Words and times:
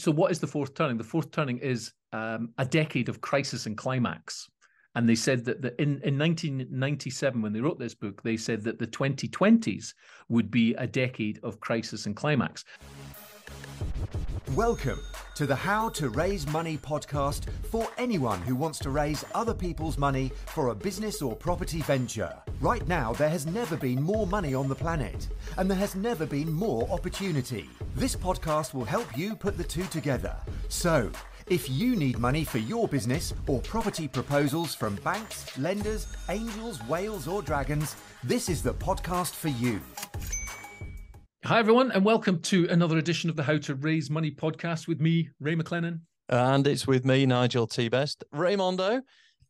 so 0.00 0.10
what 0.10 0.32
is 0.32 0.38
the 0.38 0.46
fourth 0.46 0.74
turning? 0.74 0.96
The 0.96 1.04
fourth 1.04 1.30
turning 1.30 1.58
is 1.58 1.92
um, 2.12 2.50
a 2.58 2.64
decade 2.64 3.08
of 3.08 3.20
crisis 3.20 3.66
and 3.66 3.76
climax. 3.76 4.48
And 4.94 5.08
they 5.08 5.14
said 5.14 5.44
that 5.44 5.62
the, 5.62 5.80
in, 5.80 6.00
in 6.02 6.18
1997, 6.18 7.40
when 7.40 7.52
they 7.52 7.60
wrote 7.60 7.78
this 7.78 7.94
book, 7.94 8.22
they 8.22 8.36
said 8.36 8.62
that 8.64 8.78
the 8.78 8.86
2020s 8.86 9.94
would 10.28 10.50
be 10.50 10.74
a 10.74 10.86
decade 10.86 11.38
of 11.44 11.60
crisis 11.60 12.06
and 12.06 12.16
climax. 12.16 12.64
Welcome 14.48 14.98
to 15.36 15.46
the 15.46 15.54
How 15.54 15.90
to 15.90 16.08
Raise 16.08 16.44
Money 16.48 16.76
podcast 16.76 17.44
for 17.70 17.86
anyone 17.98 18.42
who 18.42 18.56
wants 18.56 18.80
to 18.80 18.90
raise 18.90 19.24
other 19.32 19.54
people's 19.54 19.96
money 19.96 20.32
for 20.46 20.68
a 20.68 20.74
business 20.74 21.22
or 21.22 21.36
property 21.36 21.82
venture. 21.82 22.34
Right 22.60 22.86
now, 22.88 23.12
there 23.12 23.28
has 23.28 23.46
never 23.46 23.76
been 23.76 24.02
more 24.02 24.26
money 24.26 24.52
on 24.52 24.66
the 24.66 24.74
planet, 24.74 25.28
and 25.56 25.70
there 25.70 25.78
has 25.78 25.94
never 25.94 26.26
been 26.26 26.52
more 26.52 26.88
opportunity. 26.90 27.70
This 27.94 28.16
podcast 28.16 28.74
will 28.74 28.84
help 28.84 29.16
you 29.16 29.36
put 29.36 29.56
the 29.56 29.62
two 29.62 29.84
together. 29.84 30.34
So, 30.68 31.12
if 31.46 31.70
you 31.70 31.94
need 31.94 32.18
money 32.18 32.42
for 32.42 32.58
your 32.58 32.88
business 32.88 33.32
or 33.46 33.60
property 33.60 34.08
proposals 34.08 34.74
from 34.74 34.96
banks, 34.96 35.56
lenders, 35.58 36.08
angels, 36.28 36.82
whales, 36.88 37.28
or 37.28 37.40
dragons, 37.40 37.94
this 38.24 38.48
is 38.48 38.64
the 38.64 38.74
podcast 38.74 39.34
for 39.34 39.48
you. 39.48 39.80
Hi, 41.46 41.58
everyone, 41.58 41.90
and 41.92 42.04
welcome 42.04 42.38
to 42.42 42.68
another 42.68 42.98
edition 42.98 43.30
of 43.30 43.34
the 43.34 43.42
How 43.42 43.56
to 43.56 43.74
Raise 43.74 44.10
Money 44.10 44.30
podcast 44.30 44.86
with 44.86 45.00
me, 45.00 45.30
Ray 45.40 45.56
McLennan. 45.56 46.00
And 46.28 46.66
it's 46.66 46.86
with 46.86 47.06
me, 47.06 47.24
Nigel 47.24 47.66
T. 47.66 47.88
Best. 47.88 48.24
Raymondo, 48.34 49.00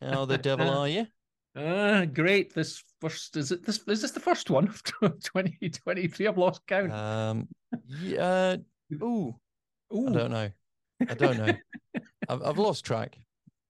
how 0.00 0.24
the 0.24 0.38
devil 0.38 0.70
are 0.78 0.86
you? 0.86 1.08
Ah, 1.56 2.04
great. 2.04 2.54
This 2.54 2.84
first 3.00 3.36
is 3.36 3.50
it 3.50 3.66
this 3.66 3.80
is 3.88 4.02
this 4.02 4.12
the 4.12 4.20
first 4.20 4.50
one 4.50 4.68
of 4.68 4.80
2023? 5.02 6.28
I've 6.28 6.38
lost 6.38 6.64
count. 6.68 6.92
Um 6.92 7.48
yeah. 7.88 8.56
Ooh. 8.94 9.34
Ooh. 9.92 10.08
I 10.08 10.12
don't 10.12 10.30
know. 10.30 10.50
I 11.08 11.14
don't 11.14 11.38
know. 11.38 11.54
I've, 12.28 12.42
I've 12.44 12.58
lost 12.58 12.84
track 12.84 13.18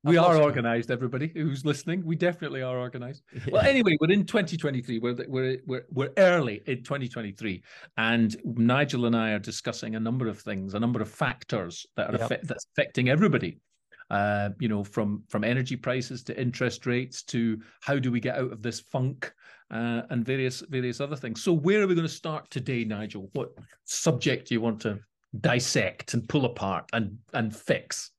we 0.05 0.17
are 0.17 0.41
organized 0.41 0.91
everybody 0.91 1.31
who's 1.35 1.65
listening. 1.65 2.05
We 2.05 2.17
definitely 2.17 2.63
are 2.63 2.79
organized. 2.79 3.23
Yeah. 3.41 3.53
well 3.53 3.63
anyway 3.67 3.97
we're 4.01 4.11
in 4.11 4.27
2023 4.27 4.99
we're, 4.99 5.17
we're 5.27 5.59
we're 5.67 5.85
we're 5.91 6.13
early 6.19 6.63
in 6.67 6.83
2023 6.83 7.63
and 7.97 8.37
nigel 8.45 9.07
and 9.07 9.17
i 9.17 9.31
are 9.31 9.39
discussing 9.39 9.95
a 9.95 10.01
number 10.01 10.29
of 10.29 10.39
things 10.39 10.75
a 10.75 10.81
number 10.81 11.01
of 11.01 11.09
factors 11.09 11.87
that 11.97 12.11
are 12.11 12.13
yep. 12.13 12.21
effect, 12.23 12.47
that's 12.47 12.67
affecting 12.75 13.09
everybody. 13.09 13.59
Uh, 14.11 14.51
you 14.59 14.69
know 14.69 14.83
from 14.83 15.23
from 15.29 15.45
energy 15.45 15.77
prices 15.77 16.25
to 16.25 16.39
interest 16.39 16.85
rates 16.85 17.23
to 17.23 17.59
how 17.81 17.97
do 17.99 18.11
we 18.11 18.19
get 18.19 18.37
out 18.37 18.53
of 18.53 18.61
this 18.61 18.81
funk 18.81 19.33
uh, 19.71 20.03
and 20.11 20.27
various 20.27 20.61
various 20.69 21.01
other 21.01 21.17
things. 21.17 21.43
So 21.43 21.53
where 21.53 21.81
are 21.81 21.87
we 21.87 21.95
going 21.95 22.07
to 22.07 22.13
start 22.13 22.51
today 22.51 22.85
nigel? 22.85 23.31
What 23.33 23.51
subject 23.85 24.49
do 24.49 24.55
you 24.55 24.61
want 24.61 24.81
to 24.81 24.99
dissect 25.41 26.15
and 26.15 26.29
pull 26.29 26.45
apart 26.45 26.91
and 26.93 27.17
and 27.33 27.55
fix 27.55 28.11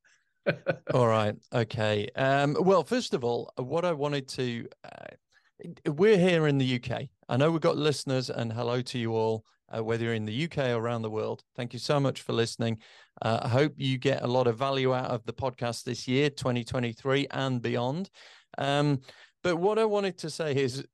all 0.94 1.06
right. 1.06 1.34
Okay. 1.52 2.08
Um, 2.16 2.56
well, 2.60 2.84
first 2.84 3.14
of 3.14 3.24
all, 3.24 3.52
what 3.56 3.84
I 3.84 3.92
wanted 3.92 4.28
to, 4.28 4.66
uh, 4.84 5.70
we're 5.92 6.18
here 6.18 6.46
in 6.46 6.58
the 6.58 6.76
UK. 6.76 7.08
I 7.28 7.36
know 7.36 7.50
we've 7.50 7.60
got 7.60 7.76
listeners, 7.76 8.30
and 8.30 8.52
hello 8.52 8.82
to 8.82 8.98
you 8.98 9.14
all, 9.14 9.44
uh, 9.74 9.82
whether 9.82 10.04
you're 10.04 10.14
in 10.14 10.24
the 10.24 10.44
UK 10.44 10.58
or 10.70 10.76
around 10.76 11.02
the 11.02 11.10
world. 11.10 11.42
Thank 11.56 11.72
you 11.72 11.78
so 11.78 12.00
much 12.00 12.22
for 12.22 12.32
listening. 12.32 12.78
Uh, 13.20 13.40
I 13.42 13.48
hope 13.48 13.74
you 13.76 13.98
get 13.98 14.22
a 14.22 14.26
lot 14.26 14.46
of 14.46 14.58
value 14.58 14.94
out 14.94 15.10
of 15.10 15.24
the 15.24 15.32
podcast 15.32 15.84
this 15.84 16.08
year, 16.08 16.30
2023 16.30 17.28
and 17.30 17.62
beyond. 17.62 18.10
Um, 18.58 19.00
but 19.42 19.56
what 19.56 19.78
I 19.78 19.84
wanted 19.84 20.18
to 20.18 20.30
say 20.30 20.54
is 20.54 20.84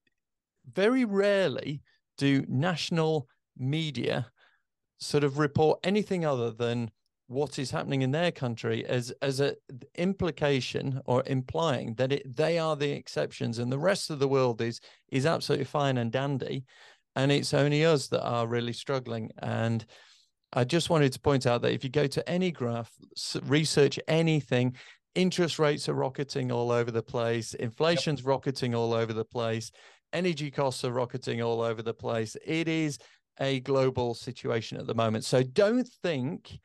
very 0.71 1.05
rarely 1.05 1.83
do 2.19 2.45
national 2.49 3.29
media 3.57 4.31
sort 4.99 5.25
of 5.25 5.39
report 5.39 5.81
anything 5.85 6.25
other 6.25 6.51
than 6.51 6.91
what 7.29 7.59
is 7.59 7.71
happening 7.71 8.03
in 8.03 8.11
their 8.11 8.33
country 8.33 8.85
as 8.87 9.13
as 9.23 9.41
a 9.41 9.55
implication 9.95 11.01
or 11.05 11.23
implying 11.27 11.95
that 11.95 12.13
it, 12.13 12.37
they 12.37 12.59
are 12.59 12.75
the 12.75 12.91
exceptions 12.91 13.59
and 13.59 13.71
the 13.71 13.79
rest 13.79 14.11
of 14.11 14.19
the 14.19 14.29
world 14.29 14.61
is 14.61 14.81
is 15.11 15.27
absolutely 15.27 15.65
fine 15.65 15.99
and 15.99 16.11
dandy. 16.13 16.65
And 17.17 17.33
it's 17.33 17.55
only 17.55 17.85
us 17.85 18.09
that 18.09 18.25
are 18.25 18.47
really 18.47 18.73
struggling. 18.73 19.31
And 19.39 19.85
i 20.55 20.65
just 20.65 20.89
wanted 20.89 21.13
to 21.13 21.21
point 21.21 21.47
out 21.47 21.61
that 21.61 21.75
if 21.75 21.85
you 21.85 21.91
go 21.91 22.07
to 22.07 22.27
any 22.27 22.51
graph 22.51 22.91
research 23.43 24.01
anything 24.09 24.75
interest 25.15 25.59
rates 25.59 25.91
are 25.91 25.95
rocketing 25.95 26.51
all 26.51 26.71
over 26.71 26.91
the 26.91 27.03
place 27.03 27.53
inflation's 27.53 28.21
yep. 28.21 28.29
rocketing 28.29 28.75
all 28.75 28.95
over 28.95 29.13
the 29.13 29.27
place 29.27 29.71
energy 30.13 30.51
costs 30.51 30.85
are 30.85 30.93
rocketing 30.93 31.43
all 31.43 31.61
over 31.61 31.83
the 31.83 31.95
place. 31.95 32.37
It 32.45 32.69
is 32.69 32.99
a 33.41 33.61
global 33.61 34.15
situation 34.15 34.79
at 34.79 34.87
the 34.87 34.95
moment. 34.95 35.25
So 35.25 35.43
don't 35.43 35.89
think 36.03 36.59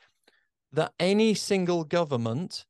that 0.73 0.93
any 0.99 1.33
single 1.33 1.83
government 1.83 2.65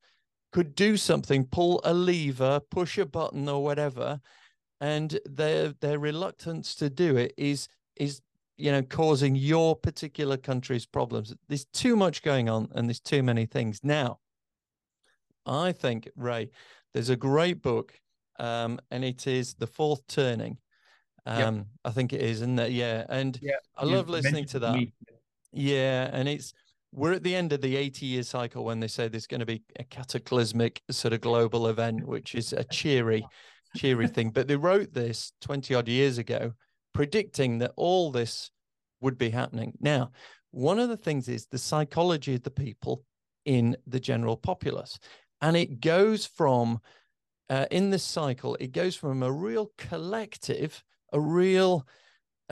could 0.52 0.76
do 0.76 0.96
something, 0.98 1.46
pull 1.46 1.82
a 1.84 1.94
lever, 1.94 2.60
push 2.70 2.98
a 2.98 3.06
button 3.06 3.50
or 3.50 3.64
whatever, 3.64 4.22
and 4.80 5.20
their 5.26 5.70
their 5.82 5.98
reluctance 5.98 6.76
to 6.76 6.90
do 6.90 7.18
it 7.18 7.34
is 7.38 7.68
is 7.96 8.22
you 8.58 8.72
know 8.72 8.84
causing 8.84 9.36
your 9.36 9.76
particular 9.76 10.38
country's 10.38 10.86
problems. 10.86 11.34
There's 11.48 11.66
too 11.66 11.96
much 11.96 12.22
going 12.22 12.50
on 12.50 12.70
and 12.76 12.88
there's 12.88 13.00
too 13.00 13.24
many 13.24 13.46
things. 13.46 13.80
Now, 13.84 14.20
I 15.46 15.72
think 15.72 16.10
Ray, 16.16 16.52
there's 16.94 17.10
a 17.10 17.16
great 17.16 17.62
book, 17.62 18.00
um, 18.40 18.80
and 18.92 19.04
it 19.04 19.26
is 19.26 19.56
The 19.56 19.68
Fourth 19.68 20.06
Turning. 20.08 20.58
Um, 21.26 21.56
yep. 21.56 21.66
I 21.86 21.92
think 21.92 22.14
it 22.14 22.22
is, 22.22 22.42
isn't 22.42 22.60
it? 22.60 22.72
Yeah, 22.72 23.06
and 23.10 23.40
yeah, 23.42 23.56
I 23.78 23.86
love 23.86 24.10
listening 24.10 24.46
to 24.48 24.60
that. 24.60 24.76
Me. 24.76 24.94
Yeah, 25.54 26.10
and 26.12 26.28
it's 26.28 26.54
we're 26.94 27.14
at 27.14 27.24
the 27.24 27.36
end 27.36 27.52
of 27.54 27.62
the 27.62 27.76
80 27.76 28.06
year 28.06 28.24
cycle 28.24 28.64
when 28.64 28.80
they 28.80 28.88
say 28.88 29.08
there's 29.08 29.28
going 29.28 29.40
to 29.40 29.46
be 29.46 29.64
a 29.80 29.84
cataclysmic 29.84 30.82
sort 30.92 31.14
of 31.14 31.22
global 31.22 31.68
event, 31.68 32.06
which 32.08 32.36
is 32.36 32.54
a 32.54 32.64
cheery, 32.64 33.26
cheery 33.76 34.08
thing. 34.08 34.30
But 34.34 34.48
they 34.48 34.56
wrote 34.56 34.94
this 34.94 35.34
20 35.42 35.74
odd 35.74 35.88
years 35.88 36.18
ago, 36.18 36.54
predicting 36.94 37.58
that 37.60 37.72
all 37.76 38.12
this 38.12 38.52
would 39.02 39.18
be 39.18 39.32
happening. 39.32 39.74
Now, 39.82 40.12
one 40.52 40.80
of 40.80 40.90
the 40.90 40.98
things 40.98 41.28
is 41.28 41.48
the 41.48 41.58
psychology 41.58 42.36
of 42.36 42.44
the 42.44 42.52
people 42.52 43.04
in 43.46 43.76
the 43.88 44.00
general 44.00 44.38
populace. 44.38 45.00
And 45.42 45.58
it 45.58 45.82
goes 45.82 46.26
from, 46.26 46.80
uh, 47.50 47.66
in 47.72 47.90
this 47.90 48.04
cycle, 48.04 48.56
it 48.60 48.72
goes 48.72 48.96
from 48.96 49.24
a 49.24 49.32
real 49.32 49.72
collective, 49.78 50.84
a 51.12 51.20
real 51.20 51.86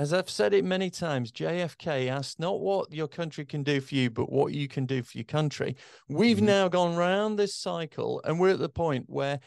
as 0.02 0.14
I've 0.14 0.32
said 0.32 0.56
it 0.56 0.66
many 0.66 0.90
times, 0.90 1.32
JFK 1.32 2.10
asked 2.10 2.40
not 2.40 2.60
what 2.60 2.92
your 2.92 3.08
country 3.08 3.46
can 3.46 3.62
do 3.62 3.80
for 3.80 3.94
you, 3.94 4.10
but 4.10 4.32
what 4.32 4.52
you 4.52 4.68
can 4.68 4.88
do 4.88 5.04
for 5.04 5.16
your 5.16 5.26
country. 5.26 5.76
We've 6.10 6.38
mm-hmm. 6.38 6.46
now 6.48 6.68
gone 6.70 6.96
round 6.96 7.38
this 7.38 7.54
cycle, 7.54 8.20
and 8.24 8.40
we're 8.40 8.50
at 8.50 8.58
the 8.58 8.68
point 8.68 9.06
where 9.06 9.40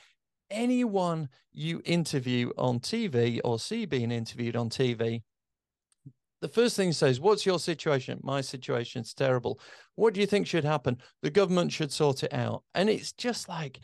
anyone 0.53 1.29
you 1.53 1.83
interview 1.85 2.53
on 2.57 2.79
TV 2.79 3.41
or 3.43 3.59
see 3.59 3.85
being 3.85 4.13
interviewed 4.13 4.55
on 4.55 4.71
TV, 4.71 5.23
the 6.41 6.47
first 6.47 6.77
thing 6.77 6.93
says, 6.93 7.19
What's 7.19 7.45
your 7.45 7.59
situation? 7.59 8.21
My 8.23 8.41
situation's 8.41 9.13
terrible. 9.13 9.59
What 9.97 10.15
do 10.15 10.21
you 10.21 10.27
think 10.29 10.47
should 10.47 10.65
happen? 10.65 10.99
The 11.23 11.31
government 11.31 11.73
should 11.73 11.91
sort 11.91 12.23
it 12.23 12.33
out. 12.33 12.63
And 12.77 12.89
it's 12.89 13.11
just 13.11 13.49
like 13.49 13.81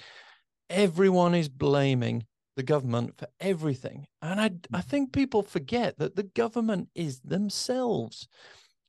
everyone 0.68 1.34
is 1.34 1.48
blaming 1.48 2.26
the 2.56 2.62
government 2.62 3.16
for 3.16 3.28
everything. 3.40 4.06
And 4.22 4.40
I, 4.40 4.46
I 4.72 4.80
mm. 4.80 4.84
think 4.84 5.12
people 5.12 5.42
forget 5.42 5.98
that 5.98 6.16
the 6.16 6.24
government 6.24 6.88
is 6.94 7.20
themselves. 7.20 8.28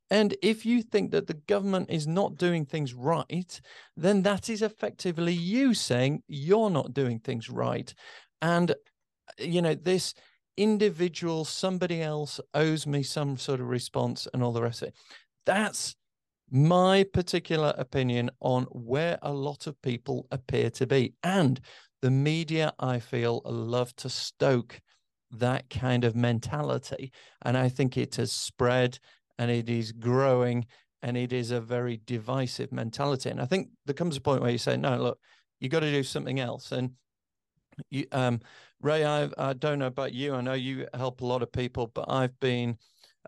And 0.10 0.36
if 0.42 0.66
you 0.66 0.82
think 0.82 1.12
that 1.12 1.28
the 1.28 1.36
government 1.48 1.90
is 1.90 2.06
not 2.06 2.36
doing 2.36 2.66
things 2.66 2.94
right, 2.94 3.62
then 3.96 4.24
that 4.24 4.50
is 4.50 4.62
effectively 4.62 5.34
you 5.34 5.74
saying 5.74 6.24
you're 6.28 6.70
not 6.70 6.94
doing 6.94 7.20
things 7.20 7.50
right. 7.50 7.94
And, 8.42 8.72
uh, 8.72 8.74
you 9.38 9.62
know, 9.62 9.74
this 9.74 10.14
individual, 10.58 11.46
somebody 11.46 12.02
else 12.02 12.42
owes 12.54 12.86
me 12.86 13.04
some 13.04 13.38
sort 13.38 13.62
of 13.62 13.70
response 13.70 14.28
and 14.34 14.44
all 14.44 14.52
the 14.52 14.62
rest 14.62 14.82
of 14.82 14.90
it. 14.90 14.96
That's 15.46 15.96
my 16.52 17.06
particular 17.14 17.74
opinion 17.78 18.32
on 18.42 18.64
where 18.66 19.18
a 19.22 19.32
lot 19.32 19.66
of 19.66 19.82
people 19.82 20.28
appear 20.32 20.70
to 20.72 20.86
be. 20.86 21.14
And 21.24 21.62
the 22.02 22.12
media, 22.12 22.74
I 22.80 23.00
feel, 23.00 23.42
love 23.46 23.96
to 23.98 24.10
stoke 24.10 24.82
that 25.32 25.70
kind 25.70 26.04
of 26.04 26.16
mentality. 26.16 27.12
And 27.44 27.58
I 27.58 27.70
think 27.70 27.98
it 27.98 28.16
has 28.16 28.32
spread 28.32 29.00
and 29.38 29.50
it 29.50 29.70
is 29.70 29.92
growing 29.92 30.66
and 31.02 31.18
it 31.18 31.34
is 31.34 31.52
a 31.52 31.62
very 31.62 32.02
divisive 32.06 32.72
mentality. 32.72 33.30
And 33.30 33.42
I 33.42 33.46
think 33.46 33.70
there 33.86 33.96
comes 33.96 34.18
a 34.18 34.22
point 34.22 34.42
where 34.42 34.52
you 34.52 34.58
say, 34.58 34.78
no, 34.78 34.98
look, 34.98 35.20
you 35.60 35.70
got 35.70 35.80
to 35.82 35.92
do 35.92 36.04
something 36.04 36.40
else. 36.40 36.72
And 36.72 36.92
you, 37.90 38.06
um, 38.12 38.42
Ray, 38.82 39.06
I, 39.06 39.30
I 39.38 39.54
don't 39.54 39.80
know 39.80 39.88
about 39.88 40.14
you. 40.14 40.34
I 40.36 40.42
know 40.42 40.54
you 40.54 40.88
help 40.94 41.22
a 41.22 41.26
lot 41.26 41.42
of 41.42 41.52
people, 41.52 41.88
but 41.88 42.06
I've 42.08 42.38
been 42.40 42.78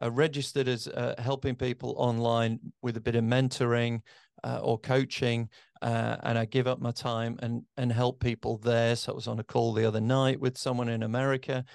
uh, 0.01 0.11
registered 0.11 0.67
as 0.67 0.87
uh, 0.87 1.15
helping 1.19 1.55
people 1.55 1.95
online 1.97 2.59
with 2.81 2.97
a 2.97 3.01
bit 3.01 3.15
of 3.15 3.23
mentoring 3.23 4.01
uh, 4.43 4.59
or 4.61 4.77
coaching 4.77 5.49
uh, 5.83 6.15
and 6.23 6.37
I 6.37 6.45
give 6.45 6.65
up 6.65 6.79
my 6.79 6.91
time 6.91 7.37
and 7.43 7.63
and 7.75 7.91
help 7.91 8.21
people 8.21 8.57
there. 8.57 8.95
So 8.95 9.11
I 9.11 9.15
was 9.15 9.27
on 9.27 9.39
a 9.39 9.43
call 9.43 9.73
the 9.73 9.85
other 9.85 10.01
night 10.01 10.39
with 10.39 10.57
someone 10.57 10.87
in 10.87 11.03
America 11.03 11.65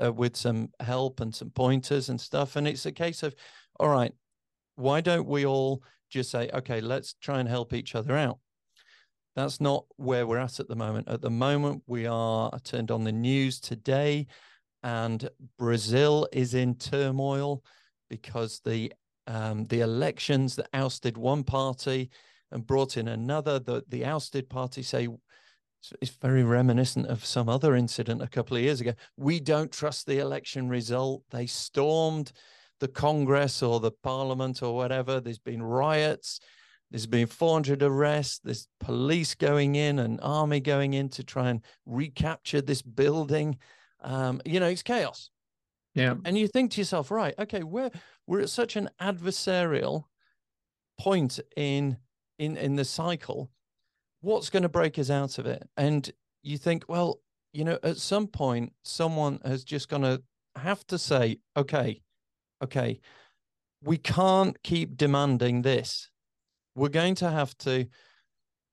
uh, 0.00 0.12
with 0.12 0.36
some 0.36 0.68
help 0.80 1.20
and 1.20 1.34
some 1.34 1.50
pointers 1.50 2.08
and 2.08 2.20
stuff. 2.20 2.54
And 2.54 2.68
it's 2.68 2.86
a 2.86 2.92
case 2.92 3.24
of, 3.24 3.34
all 3.80 3.88
right, 3.88 4.12
why 4.76 5.00
don't 5.00 5.26
we 5.26 5.44
all 5.44 5.82
just 6.08 6.30
say, 6.30 6.48
okay, 6.54 6.80
let's 6.80 7.14
try 7.20 7.40
and 7.40 7.48
help 7.48 7.72
each 7.72 7.96
other 7.96 8.16
out. 8.16 8.38
That's 9.34 9.60
not 9.60 9.84
where 9.96 10.26
we're 10.26 10.38
at 10.38 10.60
at 10.60 10.68
the 10.68 10.76
moment. 10.76 11.08
At 11.08 11.20
the 11.20 11.30
moment, 11.30 11.82
we 11.88 12.06
are 12.06 12.50
I 12.52 12.58
turned 12.58 12.92
on 12.92 13.02
the 13.02 13.12
news 13.12 13.58
today, 13.58 14.28
and 14.84 15.28
Brazil 15.58 16.28
is 16.32 16.54
in 16.54 16.76
turmoil 16.76 17.64
because 18.08 18.60
the 18.64 18.92
um, 19.26 19.64
the 19.64 19.80
elections 19.80 20.54
that 20.54 20.68
ousted 20.72 21.18
one 21.18 21.42
party 21.42 22.10
and 22.50 22.66
brought 22.66 22.96
in 22.96 23.08
another. 23.08 23.58
The 23.58 23.84
the 23.88 24.04
ousted 24.04 24.48
party 24.48 24.82
say 24.82 25.08
it's 26.00 26.10
very 26.10 26.42
reminiscent 26.42 27.06
of 27.06 27.24
some 27.24 27.48
other 27.48 27.76
incident 27.76 28.22
a 28.22 28.28
couple 28.28 28.56
of 28.56 28.62
years 28.62 28.80
ago. 28.80 28.92
We 29.16 29.40
don't 29.40 29.70
trust 29.70 30.06
the 30.06 30.18
election 30.18 30.68
result. 30.68 31.22
They 31.30 31.46
stormed 31.46 32.32
the 32.80 32.88
Congress 32.88 33.62
or 33.62 33.80
the 33.80 33.92
Parliament 33.92 34.62
or 34.62 34.74
whatever. 34.74 35.20
There's 35.20 35.38
been 35.38 35.62
riots. 35.62 36.40
There's 36.90 37.06
been 37.06 37.26
400 37.26 37.82
arrests. 37.82 38.40
There's 38.42 38.68
police 38.80 39.34
going 39.34 39.74
in 39.74 39.98
and 39.98 40.20
army 40.22 40.60
going 40.60 40.94
in 40.94 41.08
to 41.10 41.24
try 41.24 41.50
and 41.50 41.62
recapture 41.84 42.60
this 42.60 42.82
building. 42.82 43.58
Um, 44.00 44.40
you 44.44 44.60
know, 44.60 44.68
it's 44.68 44.82
chaos. 44.82 45.30
Yeah. 45.94 46.14
And 46.24 46.36
you 46.36 46.46
think 46.46 46.72
to 46.72 46.80
yourself, 46.80 47.10
right, 47.10 47.34
okay, 47.38 47.62
we're 47.62 47.90
we're 48.26 48.40
at 48.40 48.50
such 48.50 48.76
an 48.76 48.90
adversarial 49.00 50.04
point 50.98 51.40
in 51.56 51.96
in 52.38 52.56
in 52.56 52.76
the 52.76 52.84
cycle. 52.84 53.50
What's 54.20 54.50
going 54.50 54.62
to 54.62 54.68
break 54.68 54.98
us 54.98 55.10
out 55.10 55.38
of 55.38 55.46
it? 55.46 55.68
And 55.76 56.10
you 56.42 56.58
think, 56.58 56.84
well, 56.88 57.20
you 57.52 57.64
know, 57.64 57.78
at 57.82 57.98
some 57.98 58.26
point, 58.26 58.72
someone 58.82 59.40
has 59.44 59.64
just 59.64 59.88
going 59.88 60.02
to 60.02 60.22
have 60.56 60.86
to 60.88 60.98
say, 60.98 61.38
okay, 61.56 62.02
okay, 62.62 63.00
we 63.82 63.98
can't 63.98 64.60
keep 64.62 64.96
demanding 64.96 65.62
this. 65.62 66.10
We're 66.74 66.88
going 66.88 67.14
to 67.16 67.30
have 67.30 67.56
to 67.58 67.86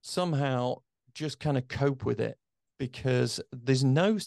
somehow 0.02 0.78
just 1.14 1.40
kind 1.40 1.58
of 1.58 1.68
cope 1.68 2.04
with 2.04 2.20
it 2.20 2.38
because 2.80 3.40
there's 3.52 3.84
no 3.84 4.18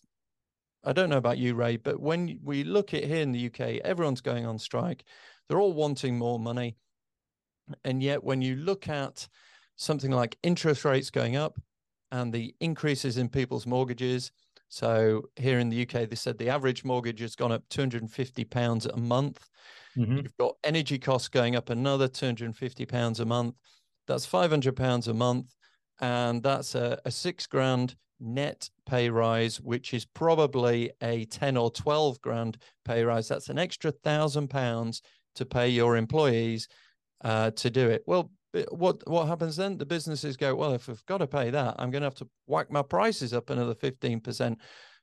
I 0.84 0.92
don't 0.92 1.10
know 1.10 1.16
about 1.16 1.38
you, 1.38 1.54
Ray, 1.56 1.78
but 1.78 2.00
when 2.00 2.38
we 2.44 2.62
look 2.62 2.94
at 2.94 3.02
here 3.02 3.20
in 3.20 3.32
the 3.32 3.46
UK, 3.46 3.80
everyone's 3.84 4.20
going 4.20 4.46
on 4.46 4.56
strike. 4.60 5.02
They're 5.48 5.58
all 5.58 5.72
wanting 5.72 6.16
more 6.16 6.38
money. 6.38 6.76
And 7.84 8.02
yet, 8.02 8.22
when 8.22 8.42
you 8.42 8.56
look 8.56 8.88
at 8.88 9.26
something 9.76 10.10
like 10.10 10.38
interest 10.42 10.84
rates 10.84 11.10
going 11.10 11.36
up 11.36 11.58
and 12.12 12.32
the 12.32 12.54
increases 12.60 13.18
in 13.18 13.28
people's 13.28 13.66
mortgages, 13.66 14.30
so 14.68 15.22
here 15.36 15.58
in 15.58 15.68
the 15.68 15.82
UK, 15.82 16.08
they 16.08 16.16
said 16.16 16.38
the 16.38 16.50
average 16.50 16.84
mortgage 16.84 17.20
has 17.20 17.36
gone 17.36 17.52
up 17.52 17.62
250 17.70 18.44
pounds 18.44 18.86
a 18.86 18.96
month. 18.96 19.48
Mm-hmm. 19.96 20.16
You've 20.18 20.36
got 20.36 20.56
energy 20.64 20.98
costs 20.98 21.28
going 21.28 21.56
up 21.56 21.70
another 21.70 22.08
250 22.08 22.86
pounds 22.86 23.20
a 23.20 23.24
month. 23.24 23.54
That's 24.06 24.26
500 24.26 24.76
pounds 24.76 25.08
a 25.08 25.14
month, 25.14 25.54
and 26.00 26.42
that's 26.42 26.74
a, 26.74 27.00
a 27.04 27.10
six 27.10 27.46
grand 27.46 27.96
net 28.20 28.69
pay 28.86 29.10
rise, 29.10 29.60
which 29.60 29.92
is 29.94 30.04
probably 30.04 30.90
a 31.02 31.24
10 31.26 31.56
or 31.56 31.70
12 31.70 32.20
grand 32.20 32.58
pay 32.84 33.04
rise. 33.04 33.28
That's 33.28 33.48
an 33.48 33.58
extra 33.58 33.90
thousand 33.90 34.48
pounds 34.48 35.02
to 35.34 35.44
pay 35.44 35.69
your 35.69 35.96
employees 35.96 36.69
uh, 37.22 37.50
to 37.52 37.70
do 37.70 37.88
it. 37.88 38.02
Well, 38.06 38.30
what 38.70 39.06
what 39.08 39.28
happens 39.28 39.56
then? 39.56 39.76
The 39.76 39.86
businesses 39.86 40.36
go, 40.36 40.54
well, 40.54 40.72
if 40.72 40.88
I've 40.88 41.04
got 41.06 41.18
to 41.18 41.26
pay 41.26 41.50
that, 41.50 41.76
I'm 41.78 41.90
going 41.90 42.02
to 42.02 42.06
have 42.06 42.14
to 42.16 42.28
whack 42.46 42.70
my 42.70 42.82
prices 42.82 43.34
up 43.34 43.50
another 43.50 43.74
15%, 43.74 44.56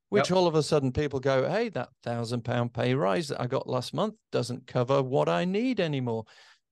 which 0.09 0.29
yep. 0.29 0.37
all 0.37 0.47
of 0.47 0.55
a 0.55 0.63
sudden 0.63 0.91
people 0.91 1.19
go, 1.19 1.47
hey, 1.47 1.69
that 1.69 1.89
thousand 2.03 2.43
pound 2.43 2.73
pay 2.73 2.95
rise 2.95 3.27
that 3.27 3.41
I 3.41 3.47
got 3.47 3.67
last 3.67 3.93
month 3.93 4.15
doesn't 4.31 4.65
cover 4.65 5.03
what 5.03 5.29
I 5.29 5.45
need 5.45 5.79
anymore. 5.79 6.25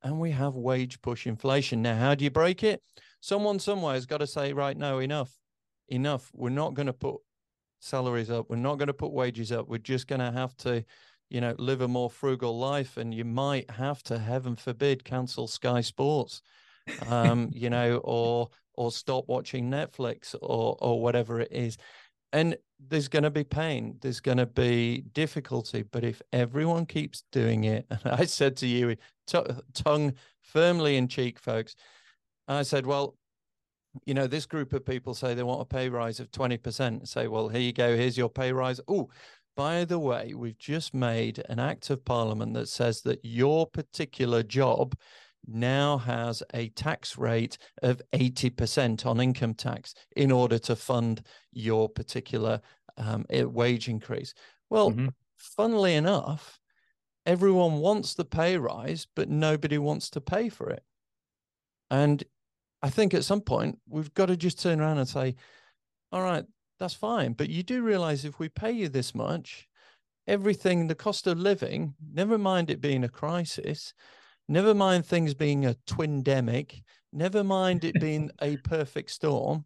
And 0.04 0.20
we 0.20 0.32
have 0.32 0.56
wage 0.56 1.00
push 1.02 1.28
inflation. 1.28 1.84
Now, 1.84 1.96
how 1.96 2.16
do 2.16 2.24
you 2.24 2.32
break 2.32 2.64
it? 2.64 2.82
Someone 3.20 3.60
somewhere 3.60 3.94
has 3.94 4.08
got 4.08 4.18
to 4.18 4.28
say, 4.28 4.52
right, 4.52 4.76
no, 4.76 4.98
enough 4.98 5.32
enough. 5.92 6.32
We're 6.34 6.50
not 6.50 6.74
going 6.74 6.88
to 6.88 6.94
put 6.94 7.16
salaries 7.80 8.32
up. 8.32 8.50
We're 8.50 8.56
not 8.56 8.78
going 8.78 8.88
to 8.88 8.94
put 8.94 9.12
wages 9.12 9.52
up. 9.52 9.68
We're 9.68 9.78
just 9.78 10.08
going 10.08 10.20
to 10.20 10.32
have 10.32 10.56
to, 10.58 10.84
you 11.32 11.42
know, 11.42 11.56
live 11.58 11.82
a 11.82 11.88
more 11.88 12.10
frugal 12.10 12.60
life. 12.60 12.98
And 12.98 13.14
you 13.14 13.26
might 13.26 13.70
have 13.72 14.04
to, 14.04 14.20
heaven 14.20 14.56
forbid, 14.56 15.04
cancel 15.04 15.48
Sky 15.48 15.82
Sports, 15.82 16.42
um, 17.08 17.50
you 17.54 17.70
know, 17.70 17.98
or 18.04 18.50
or 18.76 18.92
stop 18.92 19.26
watching 19.28 19.70
Netflix 19.70 20.36
or 20.42 20.78
or 20.82 21.02
whatever 21.02 21.40
it 21.40 21.52
is. 21.52 21.78
And 22.34 22.58
there's 22.80 23.08
going 23.08 23.24
to 23.24 23.30
be 23.30 23.44
pain. 23.44 23.98
There's 24.02 24.20
going 24.20 24.38
to 24.38 24.46
be 24.46 25.04
difficulty. 25.14 25.84
But 25.84 26.04
if 26.04 26.22
everyone 26.34 26.86
keeps 26.86 27.24
doing 27.32 27.64
it, 27.64 27.86
and 27.90 28.02
I 28.06 28.26
said 28.26 28.58
to 28.58 28.68
you, 28.68 28.96
t- 29.28 29.40
tongue 29.74 30.14
firmly 30.42 30.98
in 30.98 31.08
cheek, 31.08 31.40
folks, 31.40 31.76
I 32.48 32.64
said, 32.64 32.86
well, 32.86 33.16
you 34.06 34.14
know, 34.14 34.28
this 34.28 34.46
group 34.46 34.74
of 34.74 34.86
people 34.86 35.14
say 35.14 35.34
they 35.34 35.44
want 35.44 35.62
a 35.62 35.66
pay 35.66 35.90
rise 35.90 36.20
of 36.20 36.32
20%. 36.32 37.08
Say, 37.08 37.28
well, 37.28 37.50
here 37.50 37.62
you 37.62 37.74
go, 37.74 37.96
here's 37.96 38.18
your 38.18 38.30
pay 38.30 38.52
rise. 38.54 38.80
Oh, 38.88 39.10
by 39.62 39.86
the 39.86 40.00
way, 40.00 40.34
we've 40.36 40.58
just 40.58 40.92
made 40.92 41.44
an 41.48 41.60
act 41.60 41.92
of 41.92 42.04
parliament 42.04 42.56
that 42.56 42.68
says 42.68 43.04
that 43.04 43.20
your 43.22 43.68
particular 43.68 44.42
job 44.42 44.96
now 45.46 46.00
has 46.00 46.42
a 46.56 46.70
tax 46.70 47.16
rate 47.16 47.60
of 47.84 48.02
80% 48.12 49.06
on 49.06 49.22
income 49.22 49.54
tax 49.54 49.94
in 50.16 50.32
order 50.32 50.58
to 50.58 50.76
fund 50.76 51.22
your 51.52 51.88
particular 51.88 52.60
um, 52.98 53.24
wage 53.30 53.88
increase. 53.88 54.34
Well, 54.72 54.90
mm-hmm. 54.90 55.10
funnily 55.38 55.94
enough, 55.94 56.60
everyone 57.28 57.82
wants 57.82 58.16
the 58.16 58.26
pay 58.26 58.58
rise, 58.58 59.06
but 59.16 59.30
nobody 59.30 59.78
wants 59.78 60.10
to 60.10 60.22
pay 60.22 60.50
for 60.50 60.72
it. 60.72 60.82
And 61.92 62.24
I 62.82 62.90
think 62.90 63.14
at 63.14 63.26
some 63.26 63.42
point 63.42 63.78
we've 63.88 64.14
got 64.16 64.30
to 64.30 64.36
just 64.36 64.60
turn 64.60 64.82
around 64.82 64.98
and 64.98 65.08
say, 65.08 65.36
all 66.12 66.24
right, 66.24 66.46
that's 66.82 66.96
fine. 66.96 67.34
But 67.34 67.50
you 67.50 67.62
do 67.62 67.84
realize 67.84 68.26
if 68.26 68.40
we 68.40 68.50
pay 68.50 68.72
you 68.72 68.90
this 68.90 69.14
much, 69.14 69.68
everything, 70.28 70.88
the 70.88 70.96
cost 70.96 71.28
of 71.28 71.38
living, 71.38 71.94
never 72.12 72.40
mind 72.40 72.72
it 72.72 72.82
being 72.82 73.04
a 73.04 73.10
crisis, 73.10 73.94
never 74.50 74.74
mind 74.74 75.06
things 75.06 75.36
being 75.36 75.68
a 75.68 75.76
twin 75.86 76.24
demic, 76.24 76.82
never 77.14 77.44
mind 77.44 77.84
it 77.84 78.02
being 78.02 78.32
a 78.42 78.58
perfect 78.58 79.12
storm, 79.12 79.64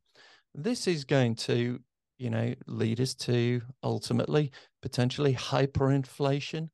this 0.53 0.87
is 0.87 1.05
going 1.05 1.35
to, 1.35 1.79
you 2.17 2.29
know, 2.29 2.53
lead 2.67 2.99
us 2.99 3.13
to 3.15 3.61
ultimately 3.81 4.51
potentially 4.81 5.33
hyperinflation, 5.33 6.69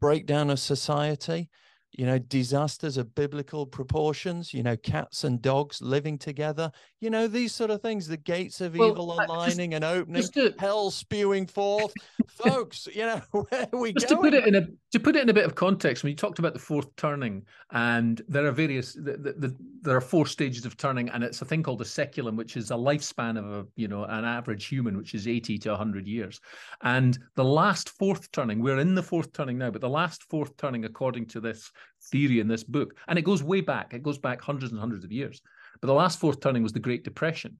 breakdown 0.00 0.50
of 0.50 0.60
society 0.60 1.48
you 1.92 2.06
know, 2.06 2.18
disasters 2.18 2.96
of 2.96 3.14
biblical 3.14 3.66
proportions, 3.66 4.54
you 4.54 4.62
know, 4.62 4.76
cats 4.78 5.24
and 5.24 5.42
dogs 5.42 5.82
living 5.82 6.16
together, 6.16 6.72
you 7.00 7.10
know, 7.10 7.28
these 7.28 7.54
sort 7.54 7.70
of 7.70 7.82
things, 7.82 8.08
the 8.08 8.16
gates 8.16 8.62
of 8.62 8.74
well, 8.74 8.90
evil 8.90 9.12
aligning 9.12 9.72
just, 9.72 9.76
and 9.76 9.84
opening, 9.84 10.22
to, 10.22 10.54
hell 10.58 10.90
spewing 10.90 11.46
forth. 11.46 11.92
Folks, 12.28 12.88
you 12.94 13.04
know, 13.04 13.20
where 13.32 13.68
are 13.72 13.78
we 13.78 13.92
just 13.92 14.08
going? 14.08 14.22
to 14.22 14.30
put 14.30 14.34
it 14.34 14.46
in 14.46 14.54
a 14.54 14.66
to 14.92 15.00
put 15.00 15.16
it 15.16 15.22
in 15.22 15.28
a 15.28 15.34
bit 15.34 15.44
of 15.44 15.54
context, 15.54 16.02
when 16.02 16.10
you 16.10 16.16
talked 16.16 16.38
about 16.38 16.54
the 16.54 16.58
fourth 16.58 16.94
turning, 16.96 17.44
and 17.72 18.22
there 18.26 18.46
are 18.46 18.52
various 18.52 18.94
the, 18.94 19.18
the, 19.18 19.32
the, 19.38 19.56
there 19.82 19.96
are 19.96 20.00
four 20.00 20.26
stages 20.26 20.64
of 20.64 20.78
turning, 20.78 21.10
and 21.10 21.22
it's 21.22 21.42
a 21.42 21.44
thing 21.44 21.62
called 21.62 21.82
a 21.82 21.84
saeculum, 21.84 22.36
which 22.36 22.56
is 22.56 22.70
a 22.70 22.74
lifespan 22.74 23.38
of 23.38 23.44
a 23.50 23.66
you 23.76 23.88
know 23.88 24.04
an 24.04 24.24
average 24.24 24.66
human, 24.66 24.96
which 24.96 25.14
is 25.14 25.28
80 25.28 25.58
to 25.58 25.70
100 25.70 26.06
years. 26.06 26.40
And 26.82 27.18
the 27.34 27.44
last 27.44 27.90
fourth 27.90 28.32
turning, 28.32 28.62
we're 28.62 28.78
in 28.78 28.94
the 28.94 29.02
fourth 29.02 29.32
turning 29.34 29.58
now, 29.58 29.70
but 29.70 29.82
the 29.82 29.88
last 29.88 30.22
fourth 30.30 30.56
turning, 30.56 30.86
according 30.86 31.26
to 31.26 31.40
this 31.40 31.70
theory 32.10 32.40
in 32.40 32.48
this 32.48 32.64
book. 32.64 32.94
And 33.08 33.18
it 33.18 33.24
goes 33.24 33.42
way 33.42 33.60
back, 33.60 33.94
it 33.94 34.02
goes 34.02 34.18
back 34.18 34.40
hundreds 34.40 34.72
and 34.72 34.80
hundreds 34.80 35.04
of 35.04 35.12
years. 35.12 35.42
But 35.80 35.86
the 35.86 35.94
last 35.94 36.18
fourth 36.18 36.40
turning 36.40 36.62
was 36.62 36.72
the 36.72 36.80
Great 36.80 37.04
Depression. 37.04 37.58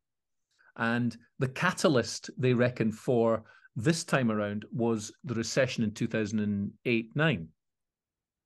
And 0.77 1.17
the 1.39 1.49
catalyst, 1.49 2.31
they 2.39 2.55
reckon, 2.55 2.93
for 2.93 3.45
this 3.77 4.05
time 4.05 4.31
around 4.31 4.65
was 4.73 5.13
the 5.25 5.35
recession 5.35 5.85
in 5.85 5.93
2008 5.93 7.11
9. 7.15 7.49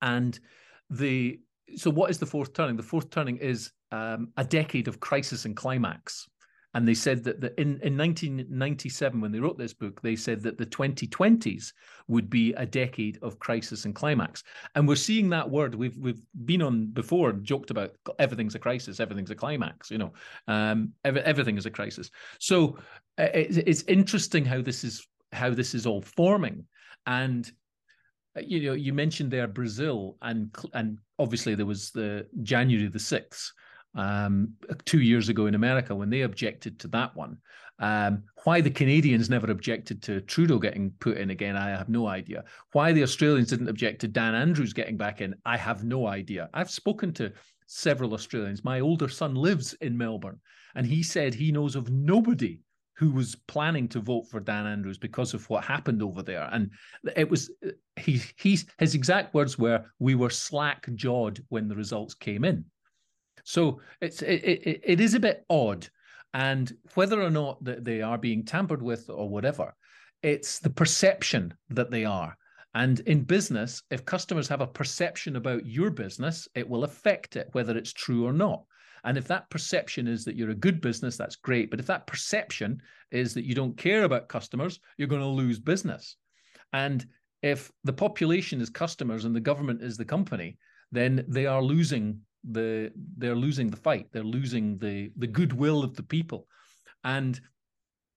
And 0.01 0.39
the 0.89 1.39
so 1.75 1.91
what 1.91 2.09
is 2.09 2.17
the 2.17 2.25
fourth 2.25 2.53
turning? 2.53 2.77
The 2.77 2.83
fourth 2.83 3.09
turning 3.09 3.37
is 3.37 3.71
um, 3.91 4.29
a 4.37 4.43
decade 4.43 4.87
of 4.87 4.99
crisis 4.99 5.45
and 5.45 5.55
climax 5.55 6.27
and 6.73 6.87
they 6.87 6.93
said 6.93 7.23
that 7.23 7.41
the, 7.41 7.59
in, 7.59 7.79
in 7.81 7.97
1997 7.97 9.21
when 9.21 9.31
they 9.31 9.39
wrote 9.39 9.57
this 9.57 9.73
book 9.73 10.01
they 10.01 10.15
said 10.15 10.41
that 10.43 10.57
the 10.57 10.65
2020s 10.65 11.73
would 12.07 12.29
be 12.29 12.53
a 12.53 12.65
decade 12.65 13.17
of 13.21 13.39
crisis 13.39 13.85
and 13.85 13.95
climax. 13.95 14.43
And 14.75 14.87
we're 14.87 14.95
seeing 14.95 15.29
that 15.29 15.49
word 15.49 15.75
we've 15.75 15.97
we've 15.97 16.21
been 16.45 16.61
on 16.61 16.87
before 16.87 17.29
and 17.29 17.43
joked 17.43 17.71
about 17.71 17.91
everything's 18.19 18.55
a 18.55 18.59
crisis 18.59 18.99
everything's 18.99 19.31
a 19.31 19.35
climax 19.35 19.89
you 19.89 19.97
know 19.97 20.13
um, 20.47 20.93
every, 21.03 21.21
everything 21.21 21.57
is 21.57 21.65
a 21.65 21.71
crisis. 21.71 22.09
So 22.39 22.77
uh, 23.17 23.29
it, 23.33 23.57
it's 23.67 23.83
interesting 23.83 24.45
how 24.45 24.61
this 24.61 24.83
is 24.83 25.05
how 25.31 25.49
this 25.49 25.73
is 25.73 25.85
all 25.85 26.01
forming. 26.01 26.65
And 27.05 27.49
uh, 28.37 28.41
you 28.45 28.67
know 28.67 28.73
you 28.73 28.93
mentioned 28.93 29.31
there 29.31 29.47
brazil 29.47 30.17
and 30.21 30.55
and 30.73 30.99
obviously 31.17 31.55
there 31.55 31.65
was 31.65 31.91
the 31.91 32.27
january 32.43 32.87
the 32.87 32.99
6th 32.99 33.51
um, 33.95 34.53
two 34.85 35.01
years 35.01 35.29
ago 35.29 35.47
in 35.47 35.55
America 35.55 35.95
when 35.95 36.09
they 36.09 36.21
objected 36.21 36.79
to 36.79 36.87
that 36.89 37.15
one. 37.15 37.37
Um, 37.79 38.23
why 38.43 38.61
the 38.61 38.71
Canadians 38.71 39.29
never 39.29 39.51
objected 39.51 40.01
to 40.03 40.21
Trudeau 40.21 40.57
getting 40.57 40.91
put 40.99 41.17
in 41.17 41.29
again, 41.29 41.55
I 41.55 41.69
have 41.69 41.89
no 41.89 42.07
idea. 42.07 42.43
Why 42.71 42.91
the 42.91 43.03
Australians 43.03 43.49
didn't 43.49 43.69
object 43.69 44.01
to 44.01 44.07
Dan 44.07 44.33
Andrews 44.33 44.73
getting 44.73 44.97
back 44.97 45.21
in, 45.21 45.35
I 45.45 45.57
have 45.57 45.83
no 45.83 46.07
idea. 46.07 46.49
I've 46.53 46.71
spoken 46.71 47.13
to 47.13 47.31
several 47.67 48.13
Australians. 48.13 48.63
My 48.63 48.79
older 48.79 49.07
son 49.07 49.35
lives 49.35 49.73
in 49.73 49.97
Melbourne, 49.97 50.39
and 50.75 50.87
he 50.87 51.03
said 51.03 51.33
he 51.33 51.51
knows 51.51 51.75
of 51.75 51.91
nobody 51.91 52.61
who 52.95 53.11
was 53.11 53.35
planning 53.47 53.87
to 53.87 53.99
vote 53.99 54.27
for 54.27 54.39
Dan 54.39 54.65
Andrews 54.65 54.97
because 54.97 55.35
of 55.35 55.47
what 55.51 55.63
happened 55.63 56.01
over 56.01 56.23
there. 56.23 56.49
And 56.51 56.71
it 57.15 57.29
was 57.29 57.51
he 57.95 58.21
he's 58.37 58.65
his 58.79 58.95
exact 58.95 59.35
words 59.35 59.59
were, 59.59 59.85
"We 59.99 60.15
were 60.15 60.31
slack 60.31 60.87
jawed 60.95 61.43
when 61.49 61.67
the 61.67 61.75
results 61.75 62.15
came 62.15 62.43
in." 62.43 62.65
So 63.47 63.79
it's 64.01 64.21
it, 64.21 64.43
it, 64.43 64.81
it 64.83 64.99
is 64.99 65.13
a 65.13 65.21
bit 65.21 65.45
odd, 65.49 65.87
and 66.33 66.69
whether 66.95 67.21
or 67.21 67.29
not 67.29 67.63
that 67.63 67.85
they 67.85 68.01
are 68.01 68.17
being 68.17 68.43
tampered 68.43 68.81
with 68.81 69.09
or 69.09 69.29
whatever, 69.29 69.73
it's 70.21 70.59
the 70.59 70.69
perception 70.69 71.53
that 71.69 71.89
they 71.89 72.03
are. 72.03 72.35
And 72.75 72.99
in 73.01 73.23
business, 73.23 73.81
if 73.89 74.03
customers 74.03 74.49
have 74.49 74.59
a 74.59 74.67
perception 74.67 75.37
about 75.37 75.65
your 75.65 75.91
business, 75.91 76.49
it 76.55 76.67
will 76.67 76.83
affect 76.83 77.37
it, 77.37 77.47
whether 77.53 77.77
it's 77.77 77.93
true 77.93 78.25
or 78.27 78.33
not. 78.33 78.63
And 79.05 79.17
if 79.17 79.29
that 79.29 79.49
perception 79.49 80.09
is 80.09 80.25
that 80.25 80.35
you're 80.35 80.49
a 80.49 80.65
good 80.65 80.81
business, 80.81 81.15
that's 81.15 81.37
great. 81.37 81.71
But 81.71 81.79
if 81.79 81.85
that 81.85 82.05
perception 82.05 82.81
is 83.11 83.33
that 83.33 83.45
you 83.45 83.55
don't 83.55 83.77
care 83.77 84.03
about 84.03 84.27
customers, 84.27 84.81
you're 84.97 85.07
going 85.07 85.21
to 85.21 85.27
lose 85.27 85.57
business. 85.57 86.17
And 86.73 87.05
if 87.41 87.71
the 87.85 87.93
population 87.93 88.59
is 88.59 88.69
customers 88.69 89.23
and 89.23 89.33
the 89.33 89.39
government 89.39 89.81
is 89.81 89.95
the 89.95 90.03
company, 90.03 90.57
then 90.91 91.23
they 91.29 91.45
are 91.45 91.63
losing 91.63 92.19
the 92.43 92.91
they're 93.17 93.35
losing 93.35 93.69
the 93.69 93.77
fight. 93.77 94.07
They're 94.11 94.23
losing 94.23 94.77
the 94.77 95.11
the 95.17 95.27
goodwill 95.27 95.83
of 95.83 95.95
the 95.95 96.03
people. 96.03 96.47
And 97.03 97.39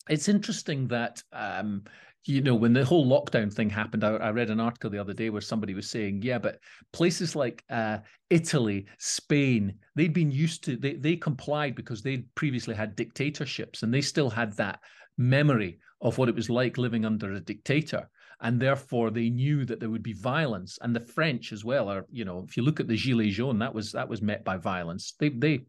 it's 0.09 0.29
interesting 0.29 0.89
that 0.89 1.23
um, 1.33 1.85
you 2.25 2.43
know, 2.43 2.55
when 2.55 2.73
the 2.73 2.85
whole 2.85 3.07
lockdown 3.07 3.53
thing 3.53 3.71
happened, 3.71 4.05
I, 4.05 4.11
I, 4.11 4.31
read 4.31 4.51
an 4.51 4.61
article 4.61 4.91
the 4.91 4.99
other 4.99 5.15
day 5.15 5.31
where 5.31 5.41
somebody 5.41 5.73
was 5.73 5.89
saying, 5.89 6.21
yeah, 6.23 6.39
but 6.39 6.59
places 6.93 7.35
like 7.35 7.65
uh, 7.71 7.99
Italy, 8.29 8.87
Spain, 8.99 9.75
they'd 9.97 10.13
been 10.13 10.31
used 10.31 10.63
to, 10.65 10.77
they, 10.77 10.95
they 10.95 11.17
complied 11.17 11.75
because 11.75 12.03
they'd 12.03 12.33
previously 12.35 12.75
had 12.75 12.95
dictatorships 12.95 13.83
and 13.83 13.93
they 13.93 14.03
still 14.03 14.29
had 14.29 14.55
that 14.57 14.81
memory 15.17 15.79
of 16.03 16.19
what 16.19 16.29
it 16.29 16.35
was 16.35 16.51
like 16.51 16.77
living 16.77 17.07
under 17.07 17.33
a 17.33 17.41
dictator. 17.41 18.09
And 18.43 18.61
therefore, 18.61 19.11
they 19.11 19.29
knew 19.29 19.65
that 19.67 19.81
there 19.81 19.91
would 19.91 20.03
be 20.03 20.15
violence. 20.15 20.79
And 20.81 20.97
the 20.97 21.01
French 21.01 21.53
as 21.53 21.65
well 21.65 21.89
are, 21.91 22.07
you 22.11 22.25
know, 22.25 22.45
if 22.49 22.57
you 22.57 22.63
look 22.63 22.81
at 22.81 22.89
the 22.89 22.97
Gilets 22.97 23.33
jaunes, 23.33 23.61
that 23.61 23.75
was 23.75 23.93
that 23.93 24.09
was 24.09 24.23
met 24.23 24.45
by 24.45 24.57
violence. 24.57 25.15
They 25.19 25.29
they 25.29 25.61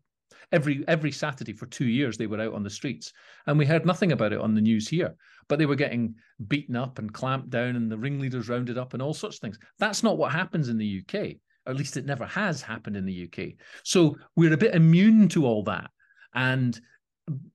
every 0.52 0.84
every 0.88 1.12
Saturday 1.12 1.54
for 1.54 1.66
two 1.66 1.86
years 1.86 2.18
they 2.18 2.28
were 2.28 2.40
out 2.40 2.54
on 2.54 2.64
the 2.64 2.70
streets, 2.70 3.12
and 3.48 3.58
we 3.58 3.66
heard 3.66 3.86
nothing 3.86 4.14
about 4.14 4.34
it 4.34 4.40
on 4.40 4.56
the 4.56 4.62
news 4.62 4.88
here. 4.88 5.16
But 5.48 5.60
they 5.60 5.66
were 5.66 5.76
getting 5.76 6.16
beaten 6.48 6.76
up 6.76 6.98
and 6.98 7.14
clamped 7.14 7.50
down, 7.50 7.76
and 7.76 7.92
the 7.92 7.98
ringleaders 7.98 8.50
rounded 8.50 8.78
up, 8.78 8.94
and 8.94 9.02
all 9.02 9.14
sorts 9.14 9.38
of 9.38 9.42
things. 9.42 9.60
That's 9.80 10.04
not 10.04 10.18
what 10.18 10.32
happens 10.32 10.70
in 10.70 10.78
the 10.78 11.02
UK. 11.02 11.36
Or 11.66 11.72
at 11.72 11.78
least 11.78 11.98
it 11.98 12.06
never 12.06 12.26
has 12.26 12.62
happened 12.62 12.98
in 12.98 13.06
the 13.06 13.30
UK. 13.30 13.54
So 13.84 14.18
we're 14.36 14.54
a 14.54 14.58
bit 14.58 14.76
immune 14.76 15.28
to 15.30 15.46
all 15.46 15.64
that, 15.64 15.90
and 16.34 16.80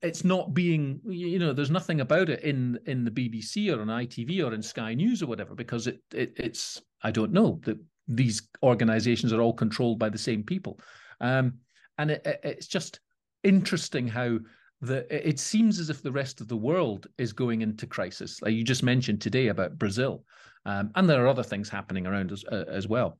it's 0.00 0.25
not 0.25 0.54
being 0.54 1.00
you 1.04 1.38
know 1.38 1.52
there's 1.52 1.70
nothing 1.70 2.00
about 2.00 2.28
it 2.28 2.42
in 2.42 2.78
in 2.87 3.04
the 3.04 3.11
BBC 3.11 3.75
or 3.75 3.80
on 3.80 3.88
ITV 3.88 4.44
or 4.44 4.54
in 4.54 4.62
Sky 4.62 4.94
News 4.94 5.23
or 5.23 5.26
whatever 5.26 5.54
because 5.54 5.87
it, 5.87 6.00
it 6.14 6.32
it's 6.37 6.80
I 7.02 7.11
don't 7.11 7.32
know 7.32 7.61
that 7.64 7.78
these 8.08 8.49
organizations 8.62 9.32
are 9.32 9.40
all 9.40 9.52
controlled 9.52 9.99
by 9.99 10.08
the 10.08 10.18
same 10.18 10.42
people 10.44 10.80
um, 11.20 11.54
and 11.99 12.11
it, 12.12 12.23
it, 12.25 12.40
it's 12.42 12.66
just 12.66 13.00
interesting 13.42 14.06
how 14.06 14.38
the 14.80 15.06
it 15.28 15.38
seems 15.38 15.78
as 15.78 15.90
if 15.90 16.02
the 16.02 16.12
rest 16.12 16.40
of 16.40 16.49
the 16.49 16.56
world 16.56 17.06
is 17.18 17.32
going 17.32 17.62
into 17.62 17.87
crisis. 17.87 18.40
Like 18.42 18.52
you 18.52 18.62
just 18.62 18.82
mentioned 18.82 19.20
today 19.20 19.49
about 19.49 19.78
Brazil, 19.78 20.25
um, 20.64 20.90
and 20.94 21.08
there 21.08 21.25
are 21.25 21.28
other 21.28 21.42
things 21.42 21.68
happening 21.68 22.06
around 22.06 22.32
us 22.32 22.44
uh, 22.50 22.64
as 22.68 22.87
well, 22.87 23.18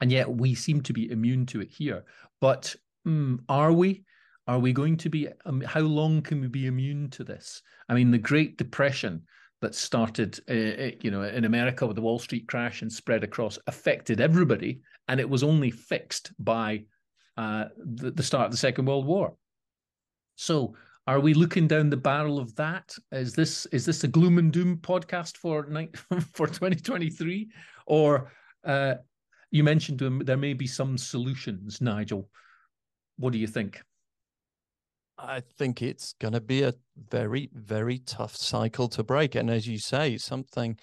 and 0.00 0.10
yet 0.10 0.30
we 0.30 0.54
seem 0.54 0.80
to 0.82 0.92
be 0.92 1.10
immune 1.10 1.46
to 1.46 1.60
it 1.60 1.70
here. 1.70 2.04
But 2.40 2.74
um, 3.06 3.42
are 3.48 3.72
we? 3.72 4.04
Are 4.48 4.58
we 4.58 4.72
going 4.72 4.96
to 4.96 5.10
be? 5.10 5.28
Um, 5.44 5.60
how 5.60 5.80
long 5.80 6.22
can 6.22 6.40
we 6.40 6.48
be 6.48 6.66
immune 6.66 7.10
to 7.10 7.22
this? 7.22 7.60
I 7.90 7.94
mean, 7.94 8.10
the 8.10 8.16
Great 8.18 8.56
Depression 8.56 9.22
that 9.60 9.74
started, 9.74 10.40
uh, 10.48 10.84
uh 10.84 10.90
you 11.02 11.10
know, 11.10 11.22
in 11.22 11.44
America 11.44 11.86
with 11.86 11.96
the 11.96 12.02
Wall 12.02 12.18
Street 12.18 12.48
crash 12.48 12.80
and 12.80 12.90
spread 12.90 13.22
across 13.22 13.58
affected 13.66 14.22
everybody, 14.22 14.80
and 15.06 15.20
it 15.20 15.28
was 15.28 15.42
only 15.42 15.70
fixed 15.70 16.32
by 16.42 16.84
uh, 17.36 17.66
the, 17.76 18.10
the 18.10 18.22
start 18.22 18.46
of 18.46 18.50
the 18.50 18.56
Second 18.56 18.86
World 18.86 19.04
War. 19.04 19.36
So, 20.36 20.74
are 21.06 21.20
we 21.20 21.34
looking 21.34 21.68
down 21.68 21.90
the 21.90 21.98
barrel 21.98 22.38
of 22.38 22.54
that? 22.56 22.94
Is 23.12 23.34
this 23.34 23.66
is 23.66 23.84
this 23.84 24.02
a 24.04 24.08
gloom 24.08 24.38
and 24.38 24.50
doom 24.50 24.78
podcast 24.78 25.36
for 25.36 25.66
night 25.66 25.94
for 26.32 26.46
2023, 26.46 27.50
or 27.86 28.32
uh, 28.64 28.94
you 29.50 29.62
mentioned 29.62 30.00
there 30.24 30.38
may 30.38 30.54
be 30.54 30.66
some 30.66 30.96
solutions, 30.96 31.82
Nigel? 31.82 32.30
What 33.18 33.34
do 33.34 33.38
you 33.38 33.46
think? 33.46 33.82
I 35.18 35.40
think 35.40 35.82
it's 35.82 36.14
going 36.20 36.34
to 36.34 36.40
be 36.40 36.62
a 36.62 36.74
very, 37.10 37.50
very 37.52 37.98
tough 37.98 38.36
cycle 38.36 38.88
to 38.88 39.02
break. 39.02 39.34
And 39.34 39.50
as 39.50 39.66
you 39.66 39.78
say, 39.78 40.16
something. 40.16 40.78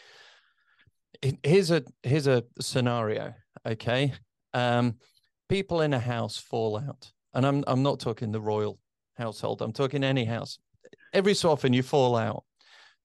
Here's 1.43 1.71
a 1.71 1.83
here's 2.03 2.27
a 2.27 2.43
scenario. 2.59 3.33
Okay, 3.65 4.13
um, 4.53 4.95
people 5.47 5.81
in 5.81 5.93
a 5.93 5.99
house 5.99 6.37
fall 6.37 6.77
out, 6.77 7.11
and 7.33 7.45
I'm 7.45 7.63
I'm 7.67 7.81
not 7.81 7.99
talking 7.99 8.31
the 8.31 8.41
royal 8.41 8.77
household. 9.17 9.61
I'm 9.61 9.71
talking 9.71 10.03
any 10.03 10.25
house. 10.25 10.59
Every 11.13 11.33
so 11.33 11.51
often 11.51 11.71
you 11.71 11.81
fall 11.81 12.17
out, 12.17 12.43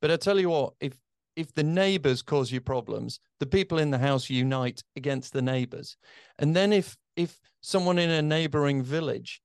but 0.03 0.11
I 0.11 0.17
tell 0.17 0.41
you 0.41 0.51
what, 0.51 0.75
if 0.81 0.95
if 1.37 1.55
the 1.55 1.63
neighbors 1.63 2.21
cause 2.21 2.51
you 2.51 2.61
problems, 2.61 3.21
the 3.39 3.47
people 3.47 3.79
in 3.79 3.91
the 3.91 3.99
house 3.99 4.29
unite 4.29 4.83
against 4.97 5.33
the 5.33 5.41
neighbors, 5.41 5.97
and 6.41 6.55
then 6.55 6.73
if 6.73 6.97
if 7.17 7.39
someone 7.63 7.99
in 7.99 8.11
a 8.11 8.21
neighboring 8.21 8.83
village 8.83 9.41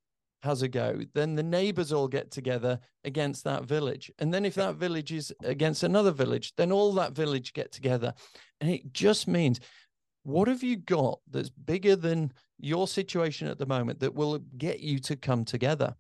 has 0.46 0.62
a 0.62 0.68
go, 0.68 1.02
then 1.14 1.36
the 1.36 1.44
neighbors 1.44 1.92
all 1.92 2.08
get 2.08 2.32
together 2.32 2.80
against 3.04 3.44
that 3.44 3.66
village. 3.66 4.12
And 4.20 4.34
then 4.34 4.46
if 4.46 4.56
that 4.56 4.76
village 4.76 5.12
is 5.12 5.34
against 5.44 5.84
another 5.84 6.12
village, 6.12 6.54
then 6.56 6.72
all 6.72 6.94
that 6.94 7.14
village 7.14 7.54
get 7.54 7.72
together. 7.72 8.14
And 8.62 8.70
it 8.70 8.94
just 8.94 9.28
means 9.28 9.60
what 10.24 10.48
have 10.48 10.64
you 10.64 10.78
got 10.78 11.20
that's 11.30 11.50
bigger 11.50 11.96
than 11.96 12.32
your 12.58 12.88
situation 12.88 13.48
at 13.48 13.60
the 13.60 13.66
moment 13.66 14.00
that 14.00 14.16
will 14.16 14.40
get 14.58 14.80
you 14.80 15.00
to 15.00 15.16
come 15.16 15.46
together? 15.46 15.96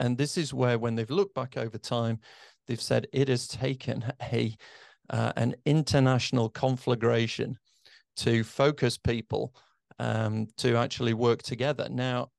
And 0.00 0.16
this 0.16 0.38
is 0.38 0.54
where, 0.54 0.78
when 0.78 0.94
they've 0.94 1.10
looked 1.10 1.34
back 1.34 1.56
over 1.56 1.78
time, 1.78 2.20
they've 2.66 2.80
said 2.80 3.06
it 3.12 3.28
has 3.28 3.46
taken 3.46 4.04
a 4.22 4.56
uh, 5.08 5.32
an 5.36 5.54
international 5.64 6.48
conflagration 6.48 7.56
to 8.16 8.42
focus 8.42 8.98
people 8.98 9.54
um, 9.98 10.48
to 10.56 10.76
actually 10.76 11.14
work 11.14 11.42
together. 11.42 11.88
Now, 11.88 12.30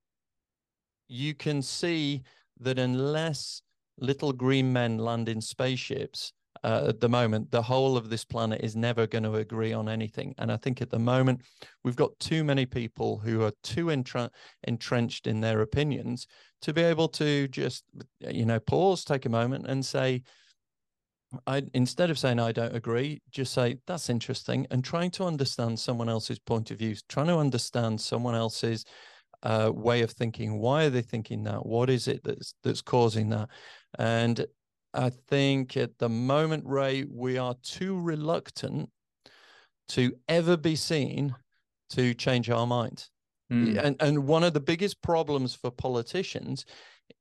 you 1.08 1.34
can 1.34 1.62
see 1.62 2.24
that 2.60 2.80
unless 2.80 3.62
little 4.00 4.34
green 4.34 4.72
men 4.72 4.98
land 4.98 5.30
in 5.30 5.42
spaceships, 5.42 6.34
uh, 6.64 6.86
at 6.88 7.00
the 7.00 7.10
moment, 7.10 7.52
the 7.52 7.62
whole 7.62 7.98
of 7.98 8.10
this 8.10 8.26
planet 8.26 8.62
is 8.64 8.76
never 8.76 9.08
going 9.08 9.24
to 9.24 9.36
agree 9.36 9.74
on 9.74 9.88
anything. 9.88 10.34
And 10.38 10.52
I 10.52 10.58
think 10.58 10.82
at 10.82 10.90
the 10.90 11.00
moment, 11.00 11.42
we've 11.84 11.96
got 11.96 12.18
too 12.20 12.44
many 12.44 12.66
people 12.66 13.18
who 13.18 13.44
are 13.44 13.54
too 13.64 13.90
entrenched 13.90 15.28
in 15.28 15.40
their 15.42 15.62
opinions 15.62 16.28
to 16.62 16.74
be 16.74 16.82
able 16.82 17.08
to 17.10 17.48
just, 17.50 17.84
you 18.20 18.46
know, 18.46 18.60
pause, 18.60 19.04
take 19.04 19.26
a 19.26 19.30
moment 19.30 19.68
and 19.68 19.86
say, 19.86 20.24
I 21.46 21.64
instead 21.74 22.10
of 22.10 22.18
saying 22.18 22.40
I 22.40 22.54
don't 22.54 22.76
agree, 22.76 23.22
just 23.32 23.54
say 23.54 23.80
that's 23.86 24.10
interesting 24.10 24.66
and 24.72 24.84
trying 24.84 25.12
to 25.12 25.26
understand 25.26 25.78
someone 25.78 26.08
else's 26.08 26.40
point 26.40 26.72
of 26.72 26.80
view, 26.80 26.96
trying 27.10 27.28
to 27.28 27.38
understand 27.38 28.00
someone 28.00 28.34
else's 28.34 28.86
uh, 29.44 29.72
way 29.74 30.02
of 30.02 30.12
thinking. 30.12 30.60
Why 30.60 30.86
are 30.86 30.90
they 30.90 31.02
thinking 31.02 31.44
that? 31.44 31.66
What 31.66 31.90
is 31.90 32.08
it 32.08 32.22
that's 32.24 32.54
that's 32.64 32.82
causing 32.82 33.30
that? 33.30 33.50
And 33.98 34.46
I 34.94 35.10
think 35.10 35.78
at 35.78 35.98
the 35.98 36.10
moment, 36.10 36.64
Ray, 36.66 37.06
we 37.10 37.38
are 37.38 37.56
too 37.62 38.00
reluctant 38.00 38.90
to 39.90 40.14
ever 40.28 40.58
be 40.58 40.76
seen 40.76 41.36
to 41.92 42.14
change 42.14 42.50
our 42.50 42.68
minds. 42.68 43.10
Mm. 43.52 43.78
And 43.84 43.96
and 44.02 44.28
one 44.28 44.44
of 44.44 44.54
the 44.54 44.60
biggest 44.60 45.02
problems 45.02 45.56
for 45.56 45.72
politicians 45.72 46.66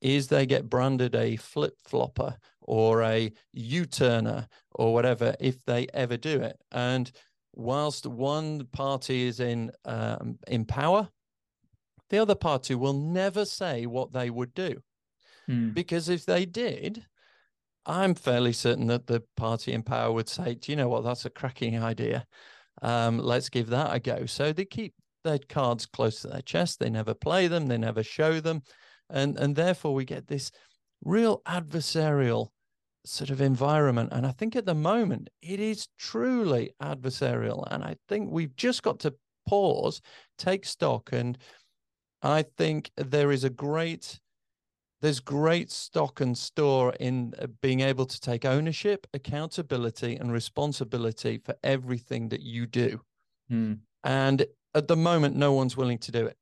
is 0.00 0.26
they 0.26 0.46
get 0.46 0.68
branded 0.68 1.14
a 1.14 1.36
flip 1.36 1.74
flopper 1.86 2.36
or 2.60 3.02
a 3.02 3.32
U 3.52 3.86
turner 3.86 4.48
or 4.74 4.92
whatever 4.92 5.34
if 5.40 5.64
they 5.64 5.86
ever 5.94 6.16
do 6.16 6.40
it. 6.40 6.60
And 6.72 7.10
whilst 7.54 8.06
one 8.06 8.66
party 8.72 9.26
is 9.26 9.40
in 9.40 9.70
um, 9.84 10.38
in 10.48 10.64
power, 10.64 11.08
the 12.10 12.18
other 12.18 12.34
party 12.34 12.74
will 12.74 12.92
never 12.92 13.44
say 13.44 13.86
what 13.86 14.12
they 14.12 14.30
would 14.30 14.54
do. 14.54 14.82
Mm. 15.48 15.74
Because 15.74 16.08
if 16.08 16.24
they 16.24 16.44
did, 16.44 17.04
I'm 17.84 18.14
fairly 18.14 18.52
certain 18.52 18.88
that 18.88 19.06
the 19.06 19.22
party 19.36 19.72
in 19.72 19.82
power 19.82 20.12
would 20.12 20.28
say, 20.28 20.54
do 20.54 20.72
you 20.72 20.76
know 20.76 20.88
what? 20.88 21.04
That's 21.04 21.24
a 21.24 21.30
cracking 21.30 21.82
idea. 21.82 22.26
Um, 22.82 23.18
let's 23.18 23.48
give 23.48 23.68
that 23.68 23.94
a 23.94 24.00
go. 24.00 24.26
So 24.26 24.52
they 24.52 24.64
keep 24.64 24.94
their 25.24 25.38
cards 25.38 25.86
close 25.86 26.20
to 26.20 26.28
their 26.28 26.42
chest. 26.42 26.78
They 26.78 26.90
never 26.90 27.14
play 27.14 27.46
them. 27.48 27.66
They 27.66 27.78
never 27.78 28.02
show 28.02 28.40
them. 28.40 28.62
And, 29.08 29.38
and 29.38 29.54
therefore 29.54 29.94
we 29.94 30.04
get 30.04 30.26
this 30.26 30.50
real 31.04 31.42
adversarial 31.46 32.48
sort 33.04 33.30
of 33.30 33.40
environment. 33.40 34.10
And 34.12 34.26
I 34.26 34.32
think 34.32 34.56
at 34.56 34.66
the 34.66 34.74
moment 34.74 35.30
it 35.40 35.60
is 35.60 35.86
truly 35.98 36.72
adversarial. 36.82 37.66
And 37.70 37.84
I 37.84 37.96
think 38.08 38.30
we've 38.30 38.56
just 38.56 38.82
got 38.82 38.98
to 39.00 39.14
pause, 39.48 40.00
take 40.38 40.64
stock 40.64 41.10
and 41.12 41.38
I 42.22 42.42
think 42.42 42.90
there 42.96 43.30
is 43.30 43.44
a 43.44 43.50
great 43.50 44.20
there's 45.02 45.20
great 45.20 45.70
stock 45.70 46.20
and 46.20 46.36
store 46.36 46.94
in 46.98 47.34
uh, 47.38 47.46
being 47.60 47.80
able 47.80 48.06
to 48.06 48.20
take 48.20 48.44
ownership, 48.44 49.06
accountability, 49.12 50.16
and 50.16 50.32
responsibility 50.32 51.38
for 51.38 51.54
everything 51.62 52.30
that 52.30 52.40
you 52.40 52.66
do. 52.66 53.00
Hmm. 53.50 53.74
And 54.02 54.46
at 54.74 54.88
the 54.88 54.96
moment, 54.96 55.36
no 55.36 55.52
one's 55.52 55.76
willing 55.76 55.98
to 55.98 56.12
do 56.12 56.26
it. 56.26 56.36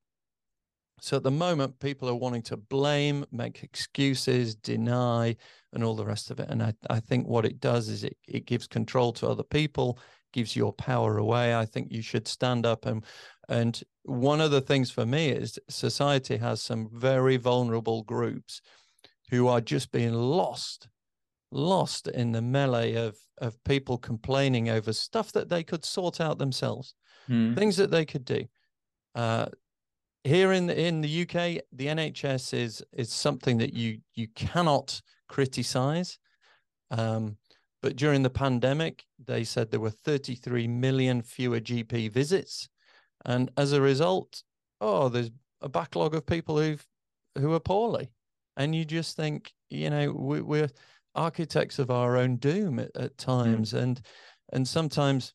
So 1.00 1.16
at 1.16 1.24
the 1.24 1.30
moment, 1.30 1.80
people 1.80 2.08
are 2.08 2.14
wanting 2.14 2.42
to 2.42 2.56
blame, 2.56 3.26
make 3.32 3.62
excuses, 3.62 4.54
deny, 4.54 5.36
and 5.72 5.82
all 5.82 5.96
the 5.96 6.06
rest 6.06 6.30
of 6.30 6.38
it. 6.38 6.48
And 6.48 6.62
I, 6.62 6.72
I 6.88 7.00
think 7.00 7.26
what 7.26 7.44
it 7.44 7.60
does 7.60 7.88
is 7.88 8.04
it, 8.04 8.16
it 8.28 8.46
gives 8.46 8.66
control 8.66 9.12
to 9.14 9.28
other 9.28 9.42
people, 9.42 9.98
gives 10.32 10.54
your 10.54 10.72
power 10.72 11.18
away. 11.18 11.54
I 11.54 11.66
think 11.66 11.90
you 11.90 12.00
should 12.00 12.28
stand 12.28 12.64
up 12.64 12.86
and 12.86 13.04
and 13.48 13.82
one 14.04 14.40
of 14.40 14.50
the 14.50 14.60
things 14.60 14.90
for 14.90 15.06
me 15.06 15.28
is 15.28 15.58
society 15.68 16.36
has 16.36 16.62
some 16.62 16.88
very 16.92 17.36
vulnerable 17.36 18.02
groups 18.02 18.60
who 19.30 19.48
are 19.48 19.60
just 19.60 19.90
being 19.92 20.12
lost 20.14 20.88
lost 21.50 22.08
in 22.08 22.32
the 22.32 22.42
melee 22.42 22.94
of 22.94 23.16
of 23.38 23.62
people 23.64 23.96
complaining 23.98 24.68
over 24.68 24.92
stuff 24.92 25.32
that 25.32 25.48
they 25.48 25.62
could 25.62 25.84
sort 25.84 26.20
out 26.20 26.38
themselves 26.38 26.94
Hmm. 27.26 27.54
things 27.54 27.76
that 27.78 27.90
they 27.90 28.04
could 28.04 28.24
do 28.26 28.44
uh, 29.14 29.46
here 30.24 30.52
in 30.52 30.66
the, 30.66 30.78
in 30.78 31.00
the 31.00 31.22
UK 31.22 31.62
the 31.72 31.86
NHS 31.86 32.52
is 32.52 32.82
is 32.92 33.10
something 33.12 33.58
that 33.58 33.72
you 33.72 33.98
you 34.14 34.28
cannot 34.34 35.00
criticize 35.28 36.18
um, 36.90 37.36
but 37.82 37.96
during 37.96 38.22
the 38.22 38.30
pandemic 38.30 39.04
they 39.24 39.44
said 39.44 39.70
there 39.70 39.80
were 39.80 39.90
33 39.90 40.68
million 40.68 41.22
fewer 41.22 41.60
GP 41.60 42.10
visits 42.10 42.68
and 43.24 43.50
as 43.56 43.72
a 43.72 43.80
result, 43.80 44.42
oh, 44.80 45.08
there's 45.08 45.30
a 45.60 45.68
backlog 45.68 46.14
of 46.14 46.26
people 46.26 46.58
who've 46.58 46.86
who 47.38 47.52
are 47.52 47.60
poorly, 47.60 48.10
and 48.56 48.74
you 48.74 48.84
just 48.84 49.16
think, 49.16 49.52
you 49.70 49.90
know, 49.90 50.12
we, 50.12 50.40
we're 50.40 50.70
architects 51.14 51.78
of 51.78 51.90
our 51.90 52.16
own 52.16 52.36
doom 52.36 52.78
at, 52.78 52.90
at 52.96 53.18
times, 53.18 53.72
mm. 53.72 53.78
and 53.78 54.00
and 54.52 54.66
sometimes 54.66 55.34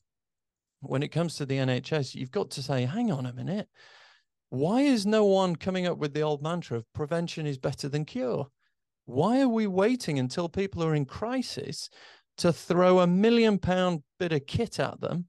when 0.80 1.02
it 1.02 1.08
comes 1.08 1.36
to 1.36 1.46
the 1.46 1.58
NHS, 1.58 2.14
you've 2.14 2.30
got 2.30 2.50
to 2.52 2.62
say, 2.62 2.84
hang 2.86 3.12
on 3.12 3.26
a 3.26 3.32
minute, 3.32 3.68
why 4.48 4.80
is 4.80 5.06
no 5.06 5.24
one 5.24 5.56
coming 5.56 5.86
up 5.86 5.98
with 5.98 6.14
the 6.14 6.22
old 6.22 6.42
mantra 6.42 6.76
of 6.78 6.92
prevention 6.92 7.46
is 7.46 7.58
better 7.58 7.88
than 7.88 8.04
cure? 8.04 8.46
Why 9.04 9.40
are 9.40 9.48
we 9.48 9.66
waiting 9.66 10.18
until 10.18 10.48
people 10.48 10.82
are 10.84 10.94
in 10.94 11.04
crisis 11.04 11.90
to 12.38 12.52
throw 12.52 13.00
a 13.00 13.06
million 13.06 13.58
pound 13.58 14.02
bit 14.18 14.32
of 14.32 14.46
kit 14.46 14.80
at 14.80 15.00
them? 15.00 15.26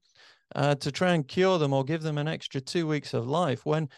Uh, 0.54 0.74
to 0.76 0.92
try 0.92 1.14
and 1.14 1.28
cure 1.28 1.58
them 1.58 1.72
or 1.72 1.84
give 1.84 2.02
them 2.02 2.18
an 2.18 2.28
extra 2.28 2.60
two 2.60 2.86
weeks 2.86 3.14
of 3.14 3.26
life 3.26 3.64
when 3.64 3.88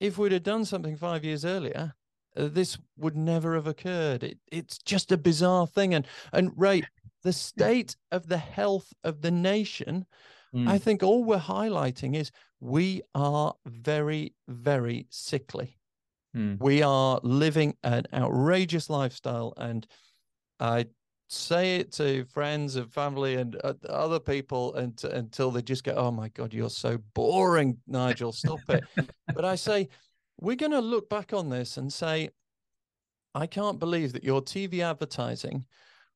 if 0.00 0.18
we'd 0.18 0.32
have 0.32 0.42
done 0.42 0.64
something 0.64 0.96
five 0.96 1.24
years 1.24 1.44
earlier 1.44 1.94
uh, 2.36 2.48
this 2.48 2.78
would 2.96 3.16
never 3.16 3.54
have 3.54 3.66
occurred 3.66 4.22
it, 4.22 4.38
it's 4.50 4.78
just 4.78 5.12
a 5.12 5.16
bizarre 5.16 5.66
thing 5.66 5.94
and 5.94 6.06
and 6.32 6.50
right 6.56 6.84
the 7.22 7.32
state 7.32 7.96
of 8.12 8.28
the 8.28 8.38
health 8.38 8.92
of 9.04 9.20
the 9.22 9.30
nation 9.30 10.06
mm. 10.54 10.68
i 10.68 10.78
think 10.78 11.02
all 11.02 11.24
we're 11.24 11.38
highlighting 11.38 12.14
is 12.14 12.30
we 12.60 13.02
are 13.14 13.54
very 13.66 14.34
very 14.48 15.06
sickly 15.10 15.76
mm. 16.36 16.58
we 16.60 16.82
are 16.82 17.20
living 17.22 17.74
an 17.82 18.04
outrageous 18.12 18.88
lifestyle 18.90 19.52
and 19.56 19.86
i 20.60 20.86
say 21.28 21.76
it 21.76 21.92
to 21.92 22.24
friends 22.26 22.76
and 22.76 22.92
family 22.92 23.34
and 23.34 23.56
uh, 23.64 23.74
other 23.88 24.20
people 24.20 24.74
and, 24.74 25.02
until 25.04 25.50
they 25.50 25.62
just 25.62 25.84
go, 25.84 25.92
"Oh 25.92 26.10
my 26.10 26.28
God, 26.28 26.54
you're 26.54 26.70
so 26.70 26.98
boring, 27.14 27.78
Nigel. 27.86 28.32
Stop 28.32 28.60
it." 28.68 28.84
but 29.34 29.44
I 29.44 29.56
say, 29.56 29.88
we're 30.40 30.56
going 30.56 30.72
to 30.72 30.80
look 30.80 31.08
back 31.08 31.32
on 31.32 31.48
this 31.48 31.76
and 31.76 31.92
say, 31.92 32.30
I 33.34 33.46
can't 33.46 33.78
believe 33.78 34.12
that 34.12 34.24
your 34.24 34.40
TV 34.40 34.80
advertising 34.80 35.66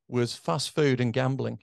was 0.09 0.35
fast 0.35 0.75
food 0.75 1.01
and 1.01 1.13
gambling. 1.13 1.59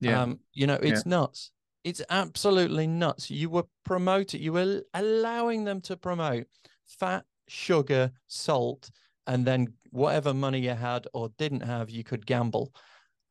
Yeah, 0.00 0.22
um, 0.22 0.40
you 0.52 0.66
know, 0.66 0.78
it's 0.82 1.04
yeah. 1.04 1.10
nuts. 1.10 1.50
It's 1.84 2.02
absolutely 2.10 2.86
nuts. 2.86 3.30
You 3.30 3.50
were 3.50 3.64
promoting, 3.84 4.42
you 4.42 4.52
were 4.52 4.82
allowing 4.94 5.64
them 5.64 5.80
to 5.82 5.96
promote 5.96 6.46
fat, 6.86 7.24
sugar, 7.48 8.12
salt, 8.26 8.90
and 9.30 9.46
then 9.46 9.72
whatever 9.90 10.34
money 10.34 10.58
you 10.58 10.74
had 10.74 11.06
or 11.14 11.30
didn't 11.38 11.60
have, 11.60 11.88
you 11.88 12.02
could 12.02 12.26
gamble. 12.26 12.74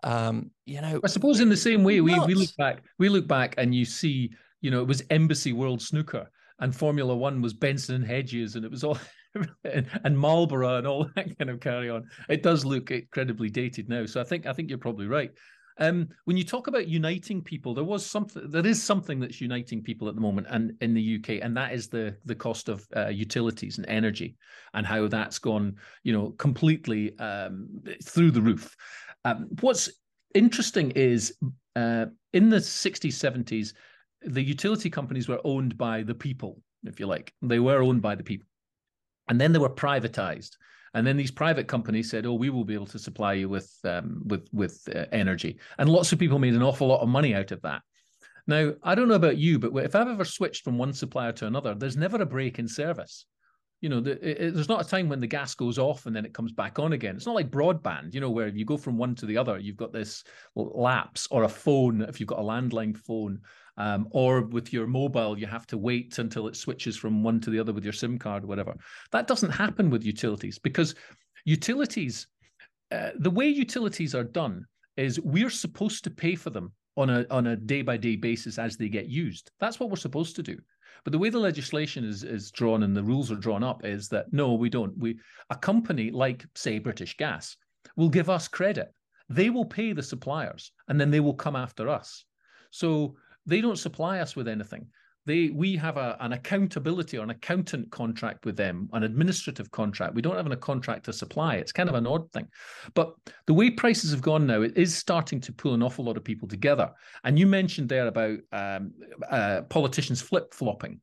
Um, 0.02 0.50
you 0.66 0.80
know, 0.80 1.02
I 1.04 1.08
suppose 1.08 1.42
in 1.42 1.50
the 1.50 1.58
same 1.58 1.84
way, 1.84 2.00
we, 2.00 2.18
we 2.22 2.36
look 2.36 2.56
back, 2.58 2.84
we 3.00 3.10
look 3.10 3.28
back 3.28 3.56
and 3.58 3.76
you 3.76 3.84
see, 3.84 4.32
you 4.62 4.72
know, 4.72 4.80
it 4.80 4.88
was 4.88 5.04
Embassy 5.10 5.52
World 5.52 5.82
Snooker 5.82 6.32
and 6.60 6.74
Formula 6.74 7.14
One 7.14 7.42
was 7.42 7.54
Benson 7.54 7.96
and 7.96 8.06
Hedges 8.06 8.56
and 8.56 8.64
it 8.64 8.72
was 8.72 8.86
all 8.86 8.98
and, 9.66 9.88
and 10.06 10.18
Marlboro 10.18 10.78
and 10.78 10.88
all 10.88 11.10
that 11.16 11.38
kind 11.38 11.50
of 11.50 11.60
carry 11.60 11.90
on. 11.90 12.08
It 12.30 12.44
does 12.44 12.64
look 12.64 12.92
incredibly 12.92 13.50
dated 13.50 13.90
now. 13.90 14.06
So 14.06 14.22
I 14.22 14.24
think 14.24 14.46
I 14.46 14.54
think 14.54 14.70
you're 14.70 14.78
probably 14.78 15.08
right. 15.08 15.32
Um, 15.80 16.10
when 16.26 16.36
you 16.36 16.44
talk 16.44 16.68
about 16.68 16.90
uniting 16.90 17.42
people, 17.42 17.74
there 17.74 17.86
was 17.86 18.06
something. 18.06 18.44
There 18.50 18.66
is 18.68 18.84
something 18.84 19.20
that's 19.20 19.40
uniting 19.40 19.82
people 19.82 20.10
at 20.10 20.16
the 20.16 20.22
moment, 20.22 20.48
and 20.50 20.74
in 20.82 20.94
the 20.94 21.16
UK, 21.16 21.42
and 21.42 21.56
that 21.56 21.74
is 21.74 21.88
the 21.88 22.16
the 22.26 22.36
cost 22.36 22.68
of 22.68 22.86
uh, 22.96 23.08
utilities 23.08 23.78
and 23.78 23.88
energy, 23.88 24.36
and 24.74 24.86
how 24.86 25.08
that's 25.08 25.40
gone, 25.40 25.78
you 26.04 26.12
know, 26.12 26.32
completely 26.32 27.18
um, 27.20 27.70
through 28.04 28.32
the 28.32 28.42
roof. 28.42 28.76
Um, 29.24 29.48
what's 29.62 29.90
interesting 30.36 30.92
is 30.92 31.38
uh, 31.76 32.08
in 32.34 32.50
the 32.50 32.58
60s, 32.58 33.14
70s, 33.14 33.74
the 34.22 34.44
utility 34.44 34.90
companies 34.90 35.28
were 35.28 35.42
owned 35.44 35.78
by 35.78 36.04
the 36.04 36.16
people, 36.16 36.62
if 36.84 37.00
you 37.00 37.08
like. 37.08 37.34
They 37.42 37.60
were 37.60 37.82
owned 37.82 38.02
by 38.02 38.16
the 38.16 38.24
people, 38.24 38.48
and 39.30 39.40
then 39.40 39.54
they 39.54 39.60
were 39.60 39.70
privatized. 39.70 40.58
And 40.94 41.06
then 41.06 41.18
these 41.18 41.32
private 41.32 41.68
companies 41.68 42.10
said, 42.10 42.26
"Oh, 42.26 42.34
we 42.34 42.50
will 42.50 42.66
be 42.66 42.74
able 42.74 42.88
to 42.88 43.00
supply 43.00 43.34
you 43.34 43.50
with 43.50 43.72
um, 43.84 44.22
with 44.26 44.48
with 44.52 44.88
uh, 44.94 45.06
energy," 45.12 45.60
and 45.78 45.90
lots 45.90 46.12
of 46.12 46.20
people 46.20 46.40
made 46.40 46.56
an 46.56 46.64
awful 46.64 46.88
lot 46.88 47.02
of 47.02 47.10
money 47.10 47.36
out 47.36 47.52
of 47.52 47.62
that. 47.62 47.82
Now, 48.48 48.74
I 48.82 48.96
don't 48.96 49.08
know 49.08 49.14
about 49.14 49.38
you, 49.38 49.60
but 49.60 49.76
if 49.84 49.96
I've 49.96 50.08
ever 50.08 50.26
switched 50.26 50.64
from 50.64 50.80
one 50.80 50.92
supplier 50.94 51.32
to 51.34 51.46
another, 51.46 51.76
there's 51.76 51.98
never 51.98 52.20
a 52.20 52.26
break 52.26 52.58
in 52.58 52.68
service. 52.68 53.26
You 53.82 53.90
know, 53.90 54.02
the, 54.02 54.14
it, 54.28 54.56
there's 54.56 54.68
not 54.68 54.84
a 54.84 54.90
time 54.90 55.08
when 55.08 55.20
the 55.20 55.28
gas 55.28 55.54
goes 55.54 55.78
off 55.78 56.08
and 56.08 56.16
then 56.16 56.26
it 56.26 56.34
comes 56.34 56.52
back 56.52 56.80
on 56.80 56.94
again. 56.94 57.16
It's 57.16 57.28
not 57.28 57.36
like 57.36 57.52
broadband, 57.52 58.14
you 58.14 58.20
know, 58.20 58.32
where 58.32 58.48
you 58.48 58.66
go 58.66 58.76
from 58.76 58.98
one 58.98 59.14
to 59.16 59.26
the 59.26 59.38
other, 59.38 59.60
you've 59.60 59.78
got 59.78 59.94
this 59.94 60.24
lapse, 60.56 61.28
or 61.30 61.44
a 61.44 61.50
phone 61.50 62.02
if 62.02 62.20
you've 62.20 62.28
got 62.28 62.40
a 62.40 62.44
landline 62.44 62.98
phone, 62.98 63.40
um, 63.80 64.08
or 64.12 64.42
with 64.42 64.74
your 64.74 64.86
mobile, 64.86 65.40
you 65.40 65.48
have 65.48 65.66
to 65.68 65.78
wait 65.78 66.20
until 66.20 66.48
it 66.48 66.56
switches 66.58 66.98
from 66.98 67.24
one 67.24 67.40
to 67.40 67.50
the 67.50 67.58
other 67.58 67.74
with 67.74 67.86
your 67.86 67.94
SIM 67.94 68.20
card 68.20 68.44
or 68.44 68.48
whatever. 68.48 68.76
That 69.12 69.26
doesn't 69.26 69.52
happen 69.52 69.90
with 69.90 70.04
utilities 70.04 70.60
because 70.60 70.96
utilities, 71.46 72.28
uh, 72.92 73.12
the 73.18 73.32
way 73.32 73.48
utilities 73.48 74.14
are 74.14 74.26
done 74.26 74.66
is 74.98 75.20
we're 75.22 75.50
supposed 75.50 76.04
to 76.04 76.12
pay 76.12 76.36
for 76.36 76.50
them 76.50 76.74
on 76.98 77.10
a 77.10 77.26
on 77.32 77.48
a 77.48 77.56
day 77.56 77.82
by 77.82 77.96
day 77.96 78.18
basis 78.18 78.60
as 78.60 78.76
they 78.76 78.90
get 78.90 79.08
used. 79.08 79.50
That's 79.62 79.80
what 79.80 79.90
we're 79.90 79.96
supposed 79.96 80.36
to 80.36 80.44
do. 80.44 80.58
But 81.06 81.14
the 81.14 81.20
way 81.20 81.30
the 81.30 81.40
legislation 81.40 82.04
is 82.04 82.26
is 82.26 82.52
drawn 82.52 82.84
and 82.84 82.96
the 82.96 83.04
rules 83.04 83.32
are 83.32 83.36
drawn 83.36 83.64
up 83.64 83.86
is 83.86 84.10
that 84.10 84.34
no, 84.34 84.56
we 84.56 84.70
don't. 84.70 84.98
We 84.98 85.20
a 85.50 85.56
company 85.56 86.12
like 86.12 86.46
say 86.54 86.80
British 86.80 87.16
Gas 87.16 87.56
will 87.96 88.10
give 88.10 88.30
us 88.30 88.50
credit. 88.50 88.94
They 89.30 89.50
will 89.50 89.66
pay 89.66 89.94
the 89.94 90.04
suppliers 90.04 90.74
and 90.90 91.00
then 91.00 91.12
they 91.12 91.22
will 91.22 91.36
come 91.36 91.56
after 91.56 91.88
us. 91.88 92.26
So 92.72 93.16
they 93.50 93.62
don't 93.62 93.78
supply 93.78 94.20
us 94.20 94.36
with 94.36 94.48
anything. 94.48 94.88
They 95.26 95.50
we 95.50 95.76
have 95.76 95.98
a, 95.98 96.18
an 96.22 96.34
accountability 96.34 97.18
or 97.18 97.24
an 97.24 97.30
accountant 97.30 97.92
contract 97.92 98.46
with 98.46 98.56
them, 98.56 98.90
an 98.94 99.04
administrative 99.04 99.70
contract. 99.70 100.16
We 100.16 100.22
don't 100.22 100.38
have 100.38 100.50
a 100.50 100.56
contract 100.56 101.06
to 101.06 101.14
supply. 101.14 101.56
It's 101.56 101.72
kind 101.72 101.90
of 101.90 101.96
an 101.96 102.08
odd 102.08 102.32
thing. 102.32 102.48
But 102.94 103.14
the 103.46 103.54
way 103.54 103.70
prices 103.70 104.12
have 104.12 104.22
gone 104.22 104.48
now, 104.48 104.62
it 104.62 104.78
is 104.78 104.96
starting 104.96 105.40
to 105.42 105.54
pull 105.54 105.74
an 105.74 105.84
awful 105.84 106.06
lot 106.06 106.18
of 106.18 106.24
people 106.24 106.48
together. 106.48 106.90
And 107.24 107.38
you 107.38 107.46
mentioned 107.46 107.90
there 107.90 108.08
about 108.08 108.40
um, 108.52 108.94
uh, 109.30 109.62
politicians 109.70 110.22
flip 110.22 110.54
flopping. 110.54 111.02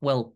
Well, 0.00 0.34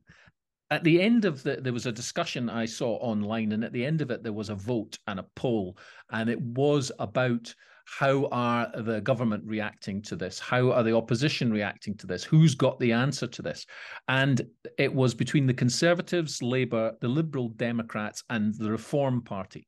at 0.70 0.84
the 0.84 1.00
end 1.00 1.24
of 1.24 1.42
the 1.42 1.56
there 1.56 1.72
was 1.72 1.86
a 1.86 1.92
discussion 1.92 2.50
I 2.50 2.66
saw 2.66 2.96
online, 2.96 3.52
and 3.52 3.64
at 3.64 3.72
the 3.72 3.84
end 3.84 4.00
of 4.00 4.10
it 4.10 4.22
there 4.22 4.32
was 4.34 4.50
a 4.50 4.54
vote 4.54 4.98
and 5.06 5.18
a 5.18 5.26
poll, 5.34 5.78
and 6.10 6.28
it 6.28 6.40
was 6.40 6.92
about 6.98 7.54
how 7.98 8.26
are 8.30 8.70
the 8.82 9.00
government 9.00 9.42
reacting 9.46 10.02
to 10.02 10.14
this? 10.14 10.38
How 10.38 10.72
are 10.72 10.82
the 10.82 10.94
opposition 10.94 11.50
reacting 11.50 11.96
to 11.96 12.06
this? 12.06 12.22
Who's 12.22 12.54
got 12.54 12.78
the 12.78 12.92
answer 12.92 13.26
to 13.26 13.42
this? 13.42 13.64
And 14.08 14.42
it 14.76 14.94
was 14.94 15.14
between 15.14 15.46
the 15.46 15.54
Conservatives, 15.54 16.42
Labour, 16.42 16.92
the 17.00 17.08
Liberal 17.08 17.48
Democrats, 17.48 18.22
and 18.28 18.54
the 18.54 18.70
Reform 18.70 19.22
Party. 19.22 19.66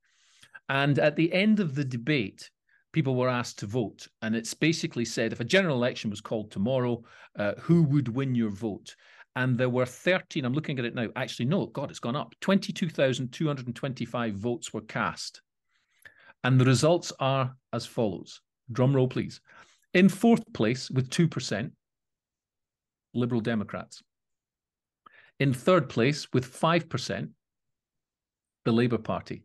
And 0.69 0.99
at 0.99 1.17
the 1.17 1.33
end 1.33 1.61
of 1.61 1.75
the 1.75 1.85
debate, 1.85 2.51
people 2.93 3.15
were 3.15 3.31
asked 3.31 3.59
to 3.61 3.67
vote. 3.67 4.07
And 4.21 4.37
it's 4.37 4.53
basically 4.53 5.07
said 5.07 5.33
if 5.33 5.41
a 5.41 5.45
general 5.45 5.77
election 5.77 6.11
was 6.11 6.21
called 6.21 6.51
tomorrow, 6.51 7.03
uh, 7.39 7.55
who 7.59 7.83
would 7.85 8.09
win 8.09 8.35
your 8.35 8.51
vote? 8.51 8.95
And 9.35 9.57
there 9.57 9.71
were 9.71 9.87
13, 9.87 10.45
I'm 10.45 10.53
looking 10.53 10.79
at 10.79 10.85
it 10.85 10.95
now. 10.95 11.09
Actually, 11.17 11.47
no, 11.47 11.67
God, 11.67 11.91
it's 11.91 12.01
gone 12.01 12.17
up. 12.17 12.35
22,225 12.41 14.35
votes 14.35 14.75
were 14.75 14.83
cast. 14.83 15.41
And 16.43 16.59
the 16.61 16.65
results 16.65 17.13
are 17.21 17.55
as 17.73 17.87
follows. 17.87 18.41
Drum 18.73 18.95
roll, 18.95 19.09
please. 19.09 19.41
In 19.93 20.09
fourth 20.09 20.45
place 20.53 20.91
with 20.91 21.11
2%, 21.11 21.71
Liberal 23.15 23.41
Democrats. 23.41 24.03
In 25.39 25.53
third 25.53 25.89
place, 25.89 26.29
with 26.33 26.47
5%, 26.47 27.29
the 28.65 28.73
Labour 28.73 28.99
Party. 28.99 29.43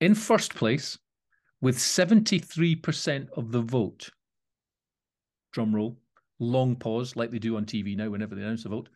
In 0.00 0.14
first 0.14 0.54
place, 0.54 0.98
with 1.60 1.76
73% 1.76 3.28
of 3.36 3.52
the 3.52 3.60
vote, 3.60 4.10
drum 5.52 5.74
roll, 5.74 5.98
long 6.40 6.74
pause, 6.76 7.14
like 7.14 7.30
they 7.30 7.38
do 7.38 7.56
on 7.56 7.64
TV 7.64 7.96
now 7.96 8.10
whenever 8.10 8.34
they 8.34 8.42
announce 8.42 8.64
the 8.64 8.68
vote, 8.68 8.88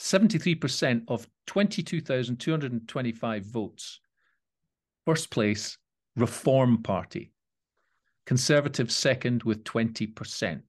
73% 0.00 1.02
of 1.08 1.26
22,225 1.46 3.44
votes. 3.44 4.00
First 5.06 5.30
place, 5.30 5.78
Reform 6.16 6.82
Party. 6.82 7.32
Conservative 8.26 8.90
second 8.90 9.42
with 9.42 9.64
20%. 9.64 10.62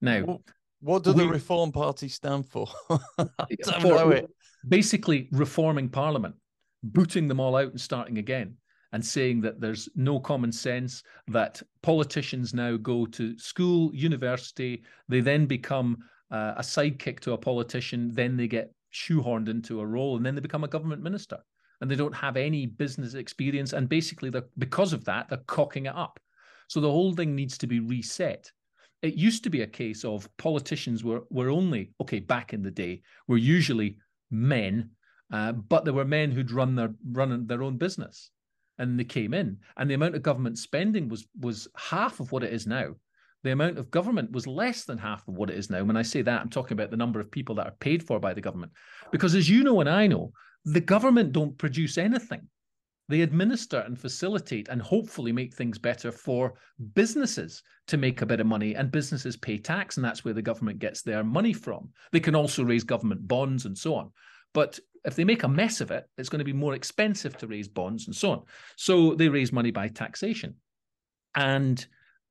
Now, 0.00 0.40
what 0.80 1.04
do 1.04 1.12
we, 1.12 1.24
the 1.24 1.28
Reform 1.28 1.72
Party 1.72 2.08
stand 2.08 2.46
for? 2.46 2.66
for 3.80 4.22
basically, 4.66 5.28
reforming 5.32 5.88
Parliament, 5.88 6.34
booting 6.82 7.28
them 7.28 7.40
all 7.40 7.56
out 7.56 7.70
and 7.70 7.80
starting 7.80 8.18
again, 8.18 8.56
and 8.92 9.04
saying 9.04 9.40
that 9.42 9.60
there's 9.60 9.88
no 9.94 10.18
common 10.18 10.52
sense, 10.52 11.02
that 11.28 11.62
politicians 11.82 12.54
now 12.54 12.76
go 12.76 13.06
to 13.06 13.38
school, 13.38 13.94
university, 13.94 14.82
they 15.08 15.20
then 15.20 15.46
become 15.46 15.98
uh, 16.30 16.54
a 16.56 16.62
sidekick 16.62 17.20
to 17.20 17.32
a 17.32 17.38
politician, 17.38 18.10
then 18.12 18.36
they 18.36 18.48
get 18.48 18.72
shoehorned 18.92 19.48
into 19.48 19.80
a 19.80 19.86
role, 19.86 20.16
and 20.16 20.26
then 20.26 20.34
they 20.34 20.40
become 20.40 20.64
a 20.64 20.68
government 20.68 21.02
minister. 21.02 21.38
And 21.80 21.90
they 21.90 21.96
don't 21.96 22.14
have 22.14 22.36
any 22.36 22.66
business 22.66 23.14
experience. 23.14 23.72
And 23.72 23.88
basically, 23.88 24.30
because 24.58 24.92
of 24.92 25.04
that, 25.04 25.28
they're 25.28 25.38
cocking 25.46 25.86
it 25.86 25.96
up. 25.96 26.20
So 26.68 26.80
the 26.80 26.90
whole 26.90 27.14
thing 27.14 27.34
needs 27.34 27.58
to 27.58 27.66
be 27.66 27.80
reset. 27.80 28.50
It 29.02 29.14
used 29.14 29.44
to 29.44 29.50
be 29.50 29.62
a 29.62 29.66
case 29.66 30.04
of 30.04 30.28
politicians 30.36 31.02
were 31.02 31.22
were 31.30 31.48
only 31.48 31.92
okay 32.02 32.20
back 32.20 32.52
in 32.52 32.62
the 32.62 32.70
day 32.70 33.00
were 33.26 33.38
usually 33.38 33.96
men, 34.30 34.90
uh, 35.32 35.52
but 35.52 35.84
there 35.84 35.94
were 35.94 36.04
men 36.04 36.30
who'd 36.30 36.52
run 36.52 36.74
their 36.74 36.94
run 37.10 37.46
their 37.46 37.62
own 37.62 37.78
business, 37.78 38.30
and 38.78 39.00
they 39.00 39.04
came 39.04 39.32
in, 39.32 39.56
and 39.78 39.90
the 39.90 39.94
amount 39.94 40.16
of 40.16 40.22
government 40.22 40.58
spending 40.58 41.08
was 41.08 41.26
was 41.40 41.66
half 41.76 42.20
of 42.20 42.30
what 42.30 42.44
it 42.44 42.52
is 42.52 42.66
now 42.66 42.94
the 43.42 43.52
amount 43.52 43.78
of 43.78 43.90
government 43.90 44.32
was 44.32 44.46
less 44.46 44.84
than 44.84 44.98
half 44.98 45.26
of 45.26 45.34
what 45.34 45.50
it 45.50 45.56
is 45.56 45.70
now. 45.70 45.82
When 45.82 45.96
I 45.96 46.02
say 46.02 46.22
that, 46.22 46.40
I'm 46.40 46.50
talking 46.50 46.74
about 46.74 46.90
the 46.90 46.96
number 46.96 47.20
of 47.20 47.30
people 47.30 47.54
that 47.56 47.66
are 47.66 47.76
paid 47.80 48.02
for 48.02 48.20
by 48.20 48.34
the 48.34 48.40
government. 48.40 48.72
Because 49.10 49.34
as 49.34 49.48
you 49.48 49.64
know 49.64 49.80
and 49.80 49.88
I 49.88 50.06
know, 50.06 50.32
the 50.64 50.80
government 50.80 51.32
don't 51.32 51.56
produce 51.58 51.98
anything. 51.98 52.48
They 53.08 53.22
administer 53.22 53.78
and 53.80 53.98
facilitate 53.98 54.68
and 54.68 54.80
hopefully 54.80 55.32
make 55.32 55.52
things 55.52 55.78
better 55.78 56.12
for 56.12 56.54
businesses 56.94 57.62
to 57.88 57.96
make 57.96 58.22
a 58.22 58.26
bit 58.26 58.38
of 58.38 58.46
money, 58.46 58.76
and 58.76 58.92
businesses 58.92 59.36
pay 59.36 59.58
tax, 59.58 59.96
and 59.96 60.04
that's 60.04 60.24
where 60.24 60.34
the 60.34 60.42
government 60.42 60.78
gets 60.78 61.02
their 61.02 61.24
money 61.24 61.52
from. 61.52 61.90
They 62.12 62.20
can 62.20 62.36
also 62.36 62.62
raise 62.62 62.84
government 62.84 63.26
bonds 63.26 63.64
and 63.64 63.76
so 63.76 63.96
on. 63.96 64.12
But 64.54 64.78
if 65.04 65.16
they 65.16 65.24
make 65.24 65.42
a 65.42 65.48
mess 65.48 65.80
of 65.80 65.90
it, 65.90 66.04
it's 66.18 66.28
going 66.28 66.38
to 66.38 66.44
be 66.44 66.52
more 66.52 66.74
expensive 66.74 67.36
to 67.38 67.48
raise 67.48 67.66
bonds 67.66 68.06
and 68.06 68.14
so 68.14 68.30
on. 68.30 68.42
So 68.76 69.14
they 69.14 69.28
raise 69.28 69.52
money 69.52 69.72
by 69.72 69.88
taxation. 69.88 70.54
And 71.34 71.84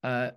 uh, 0.04 0.32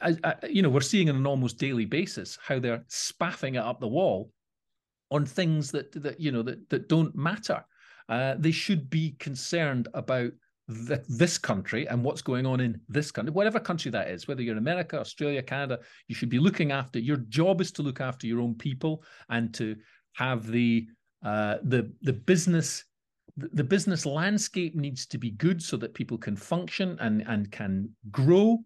I, 0.00 0.16
I, 0.22 0.34
you 0.48 0.62
know, 0.62 0.70
we're 0.70 0.80
seeing 0.80 1.10
on 1.10 1.16
an 1.16 1.26
almost 1.26 1.58
daily 1.58 1.84
basis 1.84 2.38
how 2.42 2.58
they're 2.58 2.84
spaffing 2.88 3.56
it 3.56 3.62
up 3.62 3.80
the 3.80 3.88
wall 3.88 4.30
on 5.14 5.24
things 5.24 5.70
that 5.70 5.92
that 6.02 6.20
you 6.20 6.32
know 6.32 6.42
that 6.42 6.68
that 6.70 6.88
don't 6.88 7.14
matter. 7.14 7.64
Uh, 8.08 8.34
they 8.38 8.50
should 8.50 8.90
be 8.90 9.12
concerned 9.18 9.88
about 9.94 10.32
this 10.68 11.38
country 11.38 11.86
and 11.88 12.02
what's 12.02 12.22
going 12.22 12.46
on 12.46 12.60
in 12.60 12.80
this 12.88 13.10
country, 13.10 13.32
whatever 13.32 13.60
country 13.60 13.90
that 13.90 14.08
is, 14.08 14.26
whether 14.26 14.42
you're 14.42 14.52
in 14.52 14.58
America, 14.58 14.98
Australia, 14.98 15.42
Canada, 15.42 15.78
you 16.08 16.14
should 16.14 16.30
be 16.30 16.38
looking 16.38 16.72
after. 16.72 16.98
Your 16.98 17.18
job 17.28 17.60
is 17.60 17.70
to 17.72 17.82
look 17.82 18.00
after 18.00 18.26
your 18.26 18.40
own 18.40 18.54
people 18.54 19.04
and 19.28 19.54
to 19.54 19.76
have 20.14 20.46
the 20.46 20.86
uh, 21.24 21.56
the 21.62 21.92
the 22.02 22.12
business 22.12 22.84
the 23.36 23.64
business 23.64 24.06
landscape 24.06 24.74
needs 24.76 25.06
to 25.06 25.18
be 25.18 25.30
good 25.30 25.62
so 25.62 25.76
that 25.76 25.94
people 25.94 26.18
can 26.18 26.36
function 26.36 26.96
and 27.00 27.22
and 27.26 27.50
can 27.50 27.88
grow 28.10 28.58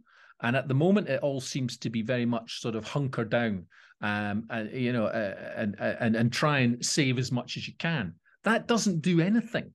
and 0.43 0.55
at 0.55 0.69
the 0.69 0.75
moment, 0.75 1.09
it 1.09 1.21
all 1.23 1.41
seems 1.41 1.77
to 1.79 1.91
be 1.91 2.03
very 2.03 2.25
much 2.25 2.61
sort 2.61 2.77
of 2.77 2.85
hunker 2.85 3.25
down, 3.25 3.67
um, 4.01 4.45
and, 4.51 4.71
you 4.73 4.93
know, 4.93 5.07
uh, 5.07 5.35
and 5.57 5.77
and 5.79 6.17
and 6.17 6.33
try 6.33 6.61
and 6.61 6.85
save 6.85 7.19
as 7.19 7.33
much 7.33 7.57
as 7.57 7.67
you 7.67 7.75
can. 7.79 8.15
That 8.45 8.69
doesn't 8.69 9.01
do 9.01 9.21
anything. 9.21 9.73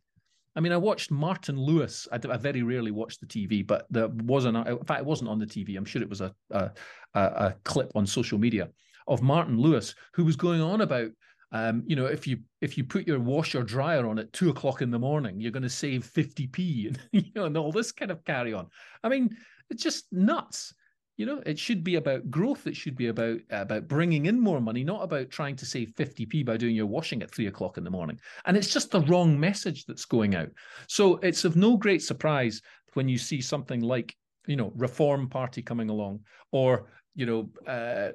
I 0.55 0.59
mean, 0.59 0.71
I 0.71 0.77
watched 0.77 1.09
Martin 1.09 1.57
Lewis. 1.57 2.07
I, 2.11 2.19
I 2.29 2.37
very 2.37 2.61
rarely 2.61 2.91
watch 2.91 3.17
the 3.17 3.25
TV, 3.25 3.65
but 3.65 3.87
there 3.89 4.07
wasn't. 4.07 4.55
In 4.67 4.83
fact, 4.85 5.01
it 5.01 5.05
wasn't 5.05 5.29
on 5.29 5.39
the 5.39 5.45
TV. 5.45 5.77
I'm 5.77 5.85
sure 5.85 6.01
it 6.01 6.09
was 6.09 6.21
a, 6.21 6.33
a 6.51 6.71
a 7.13 7.55
clip 7.63 7.91
on 7.95 8.05
social 8.05 8.37
media 8.37 8.69
of 9.07 9.21
Martin 9.21 9.57
Lewis 9.59 9.95
who 10.13 10.23
was 10.23 10.35
going 10.35 10.61
on 10.61 10.81
about 10.81 11.09
um, 11.53 11.83
you 11.85 11.95
know, 11.95 12.07
if 12.07 12.25
you 12.25 12.39
if 12.61 12.77
you 12.77 12.83
put 12.83 13.07
your 13.07 13.19
washer 13.19 13.61
dryer 13.61 14.07
on 14.07 14.17
at 14.17 14.33
two 14.33 14.49
o'clock 14.49 14.81
in 14.81 14.89
the 14.89 14.97
morning, 14.97 15.39
you're 15.39 15.51
going 15.51 15.61
to 15.63 15.69
save 15.69 16.03
50p 16.03 16.87
and 16.87 16.99
you 17.11 17.31
know, 17.35 17.45
and 17.45 17.55
all 17.55 17.71
this 17.71 17.91
kind 17.91 18.11
of 18.11 18.25
carry 18.25 18.53
on. 18.53 18.67
I 19.03 19.09
mean, 19.09 19.37
it's 19.69 19.83
just 19.83 20.11
nuts. 20.11 20.73
You 21.17 21.27
know, 21.27 21.43
it 21.45 21.59
should 21.59 21.83
be 21.83 21.95
about 21.95 22.31
growth. 22.31 22.65
It 22.65 22.75
should 22.75 22.95
be 22.95 23.07
about 23.07 23.39
about 23.51 23.87
bringing 23.87 24.25
in 24.25 24.39
more 24.39 24.59
money, 24.59 24.83
not 24.83 25.03
about 25.03 25.29
trying 25.29 25.55
to 25.57 25.65
save 25.65 25.93
50p 25.95 26.45
by 26.45 26.57
doing 26.57 26.75
your 26.75 26.87
washing 26.87 27.21
at 27.21 27.31
three 27.31 27.47
o'clock 27.47 27.77
in 27.77 27.83
the 27.83 27.91
morning. 27.91 28.19
And 28.45 28.57
it's 28.57 28.73
just 28.73 28.89
the 28.89 29.01
wrong 29.01 29.39
message 29.39 29.85
that's 29.85 30.05
going 30.05 30.35
out. 30.35 30.49
So 30.87 31.17
it's 31.17 31.45
of 31.45 31.55
no 31.55 31.77
great 31.77 32.01
surprise 32.01 32.61
when 32.93 33.07
you 33.07 33.17
see 33.17 33.41
something 33.41 33.81
like, 33.81 34.15
you 34.47 34.55
know, 34.55 34.71
Reform 34.75 35.29
Party 35.29 35.61
coming 35.61 35.89
along, 35.89 36.21
or 36.51 36.89
you 37.13 37.27
know, 37.27 37.49
uh, 37.71 38.13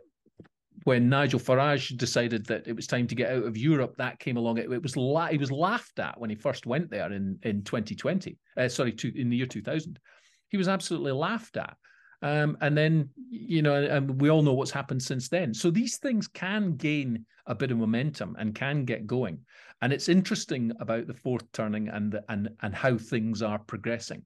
when 0.82 1.08
Nigel 1.08 1.40
Farage 1.40 1.96
decided 1.96 2.46
that 2.46 2.66
it 2.66 2.74
was 2.74 2.88
time 2.88 3.06
to 3.06 3.14
get 3.14 3.30
out 3.30 3.44
of 3.44 3.56
Europe, 3.56 3.94
that 3.98 4.18
came 4.18 4.36
along. 4.36 4.58
It, 4.58 4.70
it 4.72 4.82
was 4.82 4.96
la- 4.96 5.28
he 5.28 5.38
was 5.38 5.52
laughed 5.52 6.00
at 6.00 6.18
when 6.18 6.30
he 6.30 6.36
first 6.36 6.66
went 6.66 6.90
there 6.90 7.12
in 7.12 7.38
in 7.44 7.62
2020. 7.62 8.36
Uh, 8.56 8.68
sorry, 8.68 8.92
to, 8.92 9.20
in 9.20 9.30
the 9.30 9.36
year 9.36 9.46
2000 9.46 10.00
he 10.48 10.56
was 10.56 10.68
absolutely 10.68 11.12
laughed 11.12 11.56
at. 11.56 11.76
Um, 12.22 12.56
and 12.60 12.76
then, 12.76 13.10
you 13.30 13.62
know, 13.62 13.74
and 13.74 14.20
we 14.20 14.28
all 14.28 14.42
know 14.42 14.52
what's 14.52 14.70
happened 14.70 15.02
since 15.02 15.28
then. 15.28 15.54
So 15.54 15.70
these 15.70 15.98
things 15.98 16.26
can 16.26 16.76
gain 16.76 17.24
a 17.46 17.54
bit 17.54 17.70
of 17.70 17.78
momentum 17.78 18.36
and 18.38 18.54
can 18.54 18.84
get 18.84 19.06
going. 19.06 19.38
And 19.80 19.92
it's 19.92 20.08
interesting 20.08 20.72
about 20.80 21.06
the 21.06 21.14
fourth 21.14 21.50
turning 21.52 21.88
and 21.88 22.12
the, 22.12 22.24
and 22.28 22.48
and 22.62 22.74
how 22.74 22.98
things 22.98 23.42
are 23.42 23.58
progressing. 23.60 24.24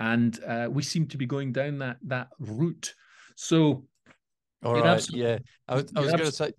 And 0.00 0.38
uh, 0.44 0.68
we 0.70 0.82
seem 0.82 1.06
to 1.08 1.16
be 1.16 1.26
going 1.26 1.52
down 1.52 1.78
that 1.78 1.98
that 2.06 2.28
route. 2.40 2.94
So, 3.36 3.84
all 4.64 4.74
right, 4.74 5.06
yeah, 5.10 5.38
I 5.68 5.76
was, 5.76 5.92
I 5.94 6.00
was 6.00 6.10
going 6.10 6.24
to 6.24 6.32
say. 6.32 6.52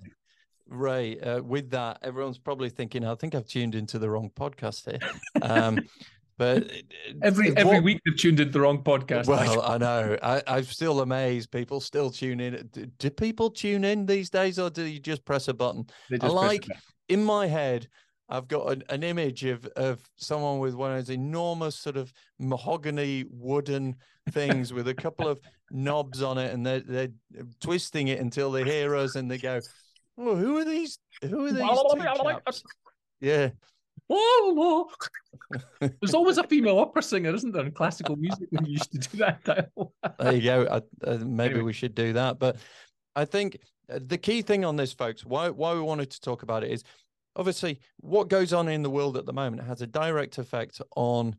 Ray, 0.72 1.20
uh, 1.20 1.42
with 1.42 1.72
that, 1.72 1.98
everyone's 2.04 2.38
probably 2.38 2.70
thinking, 2.70 3.04
I 3.04 3.16
think 3.16 3.34
I've 3.34 3.48
tuned 3.48 3.74
into 3.74 3.98
the 3.98 4.08
wrong 4.08 4.30
podcast 4.30 4.88
here. 4.88 5.00
Um, 5.42 5.80
but 6.40 6.72
every 7.22 7.56
every 7.56 7.76
what, 7.76 7.84
week 7.84 8.02
they've 8.06 8.18
tuned 8.18 8.40
in 8.40 8.50
the 8.50 8.62
wrong 8.62 8.82
podcast. 8.82 9.28
Well, 9.28 9.62
I 9.62 9.78
know. 9.78 10.18
I, 10.24 10.42
I'm 10.48 10.64
still 10.64 11.02
amazed. 11.02 11.52
People 11.52 11.82
still 11.82 12.10
tune 12.10 12.40
in. 12.40 12.68
Do, 12.72 12.86
do, 12.98 13.10
people 13.12 13.52
tune 13.52 13.84
in 13.84 14.08
these 14.08 14.32
days, 14.32 14.58
or 14.58 14.72
do 14.72 14.84
you 14.84 15.00
just 15.00 15.24
press 15.26 15.50
a 15.50 15.54
button? 15.54 15.86
I 16.20 16.28
like 16.28 16.66
in 17.10 17.24
my 17.24 17.46
head. 17.46 17.88
I've 18.30 18.48
got 18.48 18.72
an, 18.72 18.84
an, 18.90 19.04
image 19.04 19.44
of 19.44 19.66
of 19.76 20.00
someone 20.16 20.60
with 20.60 20.76
one 20.76 20.92
of 20.92 20.98
those 20.98 21.10
enormous 21.10 21.76
sort 21.76 21.98
of 21.98 22.14
mahogany 22.40 23.26
wooden 23.30 23.96
things 24.32 24.72
with 24.72 24.88
a 24.88 24.94
couple 24.94 25.28
of 25.28 25.42
knobs 25.72 26.22
on 26.22 26.38
it, 26.38 26.54
and 26.54 26.66
they're 26.66 26.80
they're 26.80 27.10
twisting 27.60 28.08
it 28.08 28.20
until 28.20 28.50
they 28.52 28.64
hear 28.64 28.96
us, 28.96 29.16
and 29.16 29.30
they 29.30 29.40
go, 29.40 29.60
"Oh, 30.18 30.36
who 30.36 30.58
are 30.58 30.66
these? 30.66 31.00
Who 31.22 31.48
are 31.48 31.52
these?" 31.52 32.64
yeah, 33.20 33.50
there's 35.80 36.14
always 36.14 36.38
a 36.38 36.44
female 36.44 36.80
opera 36.80 37.04
singer, 37.04 37.34
isn't 37.34 37.52
there, 37.52 37.66
in 37.66 37.72
classical 37.72 38.16
music 38.16 38.48
when 38.52 38.66
you 38.66 38.74
used 38.74 38.92
to 38.92 38.98
do 38.98 39.18
that. 39.18 39.70
there 40.20 40.36
you 40.36 40.42
go. 40.42 40.68
I, 40.70 41.08
uh, 41.08 41.18
maybe 41.18 41.56
anyway. 41.56 41.62
we 41.66 41.74
should 41.74 41.96
do 41.96 42.14
that. 42.14 42.40
But 42.40 42.58
I 43.16 43.26
think 43.26 43.60
uh, 43.92 44.00
the 44.06 44.18
key 44.18 44.42
thing 44.42 44.66
on 44.66 44.76
this, 44.76 44.94
folks, 44.94 45.26
why 45.26 45.50
why 45.50 45.74
we 45.74 45.82
wanted 45.82 46.10
to 46.12 46.22
talk 46.22 46.44
about 46.44 46.64
it 46.64 46.72
is 46.72 46.84
obviously 47.36 47.80
what 48.00 48.30
goes 48.30 48.54
on 48.54 48.68
in 48.68 48.84
the 48.84 48.90
world 48.90 49.16
at 49.16 49.26
the 49.26 49.34
moment 49.34 49.64
has 49.64 49.82
a 49.82 49.88
direct 49.88 50.38
effect 50.38 50.82
on 50.96 51.36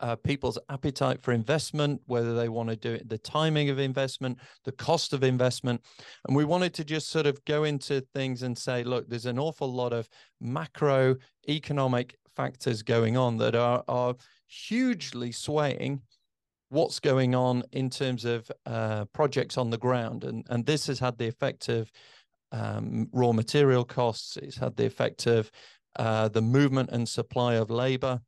uh, 0.00 0.16
people's 0.16 0.58
appetite 0.68 1.22
for 1.22 1.32
investment, 1.32 2.00
whether 2.06 2.34
they 2.34 2.48
want 2.48 2.68
to 2.68 2.76
do 2.76 2.92
it, 2.92 3.08
the 3.08 3.18
timing 3.18 3.70
of 3.70 3.78
investment, 3.78 4.38
the 4.64 4.72
cost 4.72 5.12
of 5.12 5.22
investment. 5.22 5.80
And 6.26 6.36
we 6.36 6.44
wanted 6.44 6.74
to 6.74 6.84
just 6.84 7.08
sort 7.08 7.26
of 7.26 7.44
go 7.44 7.64
into 7.64 8.00
things 8.14 8.42
and 8.42 8.56
say, 8.56 8.84
look, 8.84 9.08
there's 9.08 9.26
an 9.26 9.38
awful 9.38 9.72
lot 9.72 9.92
of 9.92 10.08
macroeconomic 10.42 12.12
factors 12.36 12.82
going 12.82 13.16
on 13.16 13.36
that 13.38 13.54
are, 13.54 13.82
are 13.88 14.14
hugely 14.46 15.32
swaying 15.32 16.02
what's 16.70 17.00
going 17.00 17.34
on 17.34 17.62
in 17.72 17.88
terms 17.90 18.24
of 18.24 18.50
uh, 18.66 19.04
projects 19.06 19.56
on 19.56 19.70
the 19.70 19.78
ground. 19.78 20.24
And, 20.24 20.46
and 20.50 20.66
this 20.66 20.86
has 20.86 20.98
had 20.98 21.18
the 21.18 21.26
effect 21.26 21.68
of 21.68 21.90
um, 22.52 23.08
raw 23.12 23.32
material 23.32 23.84
costs, 23.84 24.36
it's 24.36 24.56
had 24.56 24.76
the 24.76 24.86
effect 24.86 25.26
of 25.26 25.50
uh, 25.96 26.28
the 26.28 26.42
movement 26.42 26.90
and 26.92 27.08
supply 27.08 27.54
of 27.54 27.70
labor 27.70 28.20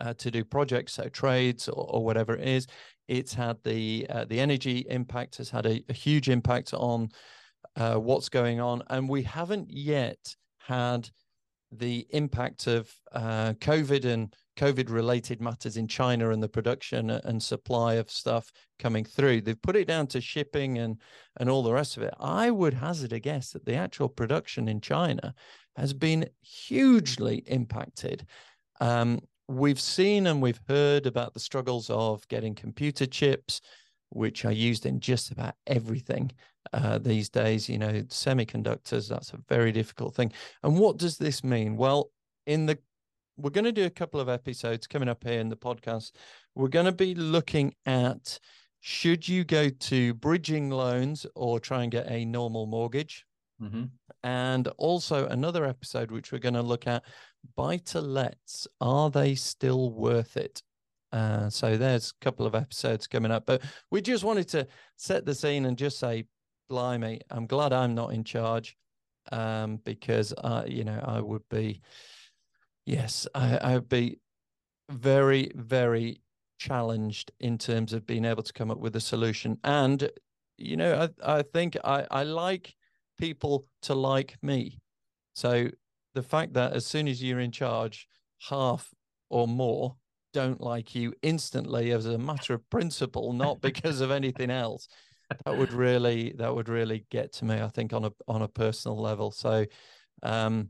uh, 0.00 0.14
to 0.14 0.30
do 0.30 0.44
projects, 0.44 0.94
so 0.94 1.08
trades 1.08 1.68
or, 1.68 1.86
or, 1.88 2.04
whatever 2.04 2.34
it 2.34 2.46
is. 2.46 2.66
It's 3.08 3.34
had 3.34 3.58
the 3.64 4.06
uh, 4.08 4.24
the 4.24 4.40
energy 4.40 4.86
impact 4.88 5.36
has 5.36 5.50
had 5.50 5.66
a, 5.66 5.82
a, 5.88 5.92
huge 5.92 6.28
impact 6.28 6.72
on 6.74 7.10
uh, 7.76 7.96
what's 7.96 8.28
going 8.28 8.60
on, 8.60 8.82
and 8.88 9.08
we 9.08 9.22
haven't 9.22 9.70
yet 9.70 10.36
had 10.58 11.10
the 11.70 12.06
impact 12.10 12.66
of 12.66 12.92
uh, 13.12 13.54
COVID 13.54 14.04
and 14.04 14.34
COVID 14.56 14.90
related 14.90 15.40
matters 15.40 15.76
in 15.76 15.88
China 15.88 16.30
and 16.30 16.42
the 16.42 16.48
production 16.48 17.10
and 17.10 17.42
supply 17.42 17.94
of 17.94 18.10
stuff 18.10 18.52
coming 18.78 19.04
through. 19.04 19.40
They've 19.40 19.60
put 19.60 19.76
it 19.76 19.88
down 19.88 20.06
to 20.08 20.20
shipping 20.20 20.78
and 20.78 20.98
and 21.40 21.48
all 21.48 21.62
the 21.62 21.72
rest 21.72 21.96
of 21.96 22.02
it. 22.02 22.14
I 22.20 22.50
would 22.50 22.74
hazard 22.74 23.12
a 23.12 23.18
guess 23.18 23.50
that 23.52 23.64
the 23.64 23.74
actual 23.74 24.08
production 24.08 24.68
in 24.68 24.80
China 24.80 25.34
has 25.76 25.92
been 25.92 26.28
hugely 26.42 27.42
impacted. 27.46 28.26
Um, 28.80 29.20
we've 29.52 29.80
seen 29.80 30.26
and 30.26 30.40
we've 30.40 30.60
heard 30.68 31.06
about 31.06 31.34
the 31.34 31.40
struggles 31.40 31.90
of 31.90 32.26
getting 32.28 32.54
computer 32.54 33.06
chips, 33.06 33.60
which 34.10 34.44
are 34.44 34.52
used 34.52 34.86
in 34.86 35.00
just 35.00 35.30
about 35.30 35.54
everything 35.66 36.32
uh, 36.72 36.98
these 36.98 37.28
days. 37.28 37.68
You 37.68 37.78
know, 37.78 37.92
semiconductors, 38.04 39.08
that's 39.08 39.32
a 39.32 39.38
very 39.48 39.72
difficult 39.72 40.14
thing. 40.14 40.32
And 40.62 40.78
what 40.78 40.96
does 40.96 41.18
this 41.18 41.44
mean? 41.44 41.76
Well, 41.76 42.10
in 42.46 42.66
the 42.66 42.78
we're 43.38 43.50
going 43.50 43.64
to 43.64 43.72
do 43.72 43.86
a 43.86 43.90
couple 43.90 44.20
of 44.20 44.28
episodes 44.28 44.86
coming 44.86 45.08
up 45.08 45.24
here 45.24 45.40
in 45.40 45.48
the 45.48 45.56
podcast. 45.56 46.12
We're 46.54 46.68
going 46.68 46.86
to 46.86 46.92
be 46.92 47.14
looking 47.14 47.74
at 47.86 48.38
should 48.80 49.26
you 49.26 49.44
go 49.44 49.68
to 49.68 50.14
bridging 50.14 50.68
loans 50.68 51.24
or 51.34 51.58
try 51.58 51.82
and 51.82 51.90
get 51.90 52.10
a 52.10 52.24
normal 52.24 52.66
mortgage? 52.66 53.24
Mm-hmm. 53.62 53.84
And 54.24 54.68
also 54.78 55.26
another 55.26 55.64
episode, 55.64 56.10
which 56.10 56.32
we're 56.32 56.38
going 56.38 56.54
to 56.54 56.62
look 56.62 56.86
at 56.86 57.04
buy 57.56 57.76
to 57.78 58.00
lets. 58.00 58.66
Are 58.80 59.10
they 59.10 59.34
still 59.34 59.90
worth 59.90 60.36
it? 60.36 60.62
Uh, 61.12 61.50
so 61.50 61.76
there's 61.76 62.10
a 62.10 62.24
couple 62.24 62.46
of 62.46 62.54
episodes 62.54 63.06
coming 63.06 63.30
up, 63.30 63.44
but 63.46 63.62
we 63.90 64.00
just 64.00 64.24
wanted 64.24 64.48
to 64.48 64.66
set 64.96 65.26
the 65.26 65.34
scene 65.34 65.66
and 65.66 65.76
just 65.76 65.98
say, 65.98 66.24
blimey, 66.70 67.20
I'm 67.30 67.46
glad 67.46 67.72
I'm 67.72 67.94
not 67.94 68.14
in 68.14 68.24
charge 68.24 68.76
um, 69.30 69.78
because, 69.84 70.32
uh, 70.38 70.64
you 70.66 70.84
know, 70.84 70.98
I 71.04 71.20
would 71.20 71.46
be, 71.50 71.82
yes, 72.86 73.26
I, 73.34 73.58
I 73.58 73.74
would 73.74 73.90
be 73.90 74.20
very, 74.90 75.52
very 75.54 76.22
challenged 76.58 77.30
in 77.40 77.58
terms 77.58 77.92
of 77.92 78.06
being 78.06 78.24
able 78.24 78.42
to 78.42 78.52
come 78.52 78.70
up 78.70 78.78
with 78.78 78.96
a 78.96 79.00
solution. 79.00 79.58
And, 79.64 80.10
you 80.56 80.76
know, 80.76 81.08
I, 81.24 81.38
I 81.38 81.42
think 81.42 81.76
I, 81.84 82.06
I 82.10 82.22
like 82.22 82.74
people 83.18 83.66
to 83.82 83.94
like 83.94 84.36
me. 84.42 84.78
So 85.34 85.68
the 86.14 86.22
fact 86.22 86.54
that 86.54 86.72
as 86.72 86.86
soon 86.86 87.08
as 87.08 87.22
you're 87.22 87.40
in 87.40 87.52
charge, 87.52 88.06
half 88.48 88.90
or 89.30 89.48
more 89.48 89.96
don't 90.32 90.60
like 90.60 90.94
you 90.94 91.12
instantly 91.22 91.92
as 91.92 92.06
a 92.06 92.18
matter 92.18 92.54
of 92.54 92.68
principle, 92.70 93.32
not 93.32 93.60
because 93.62 94.00
of 94.00 94.10
anything 94.10 94.50
else. 94.50 94.88
That 95.46 95.56
would 95.56 95.72
really 95.72 96.34
that 96.36 96.54
would 96.54 96.68
really 96.68 97.06
get 97.10 97.32
to 97.34 97.46
me, 97.46 97.54
I 97.54 97.68
think, 97.68 97.94
on 97.94 98.04
a 98.04 98.12
on 98.28 98.42
a 98.42 98.48
personal 98.48 99.00
level. 99.00 99.30
So 99.30 99.64
um 100.22 100.68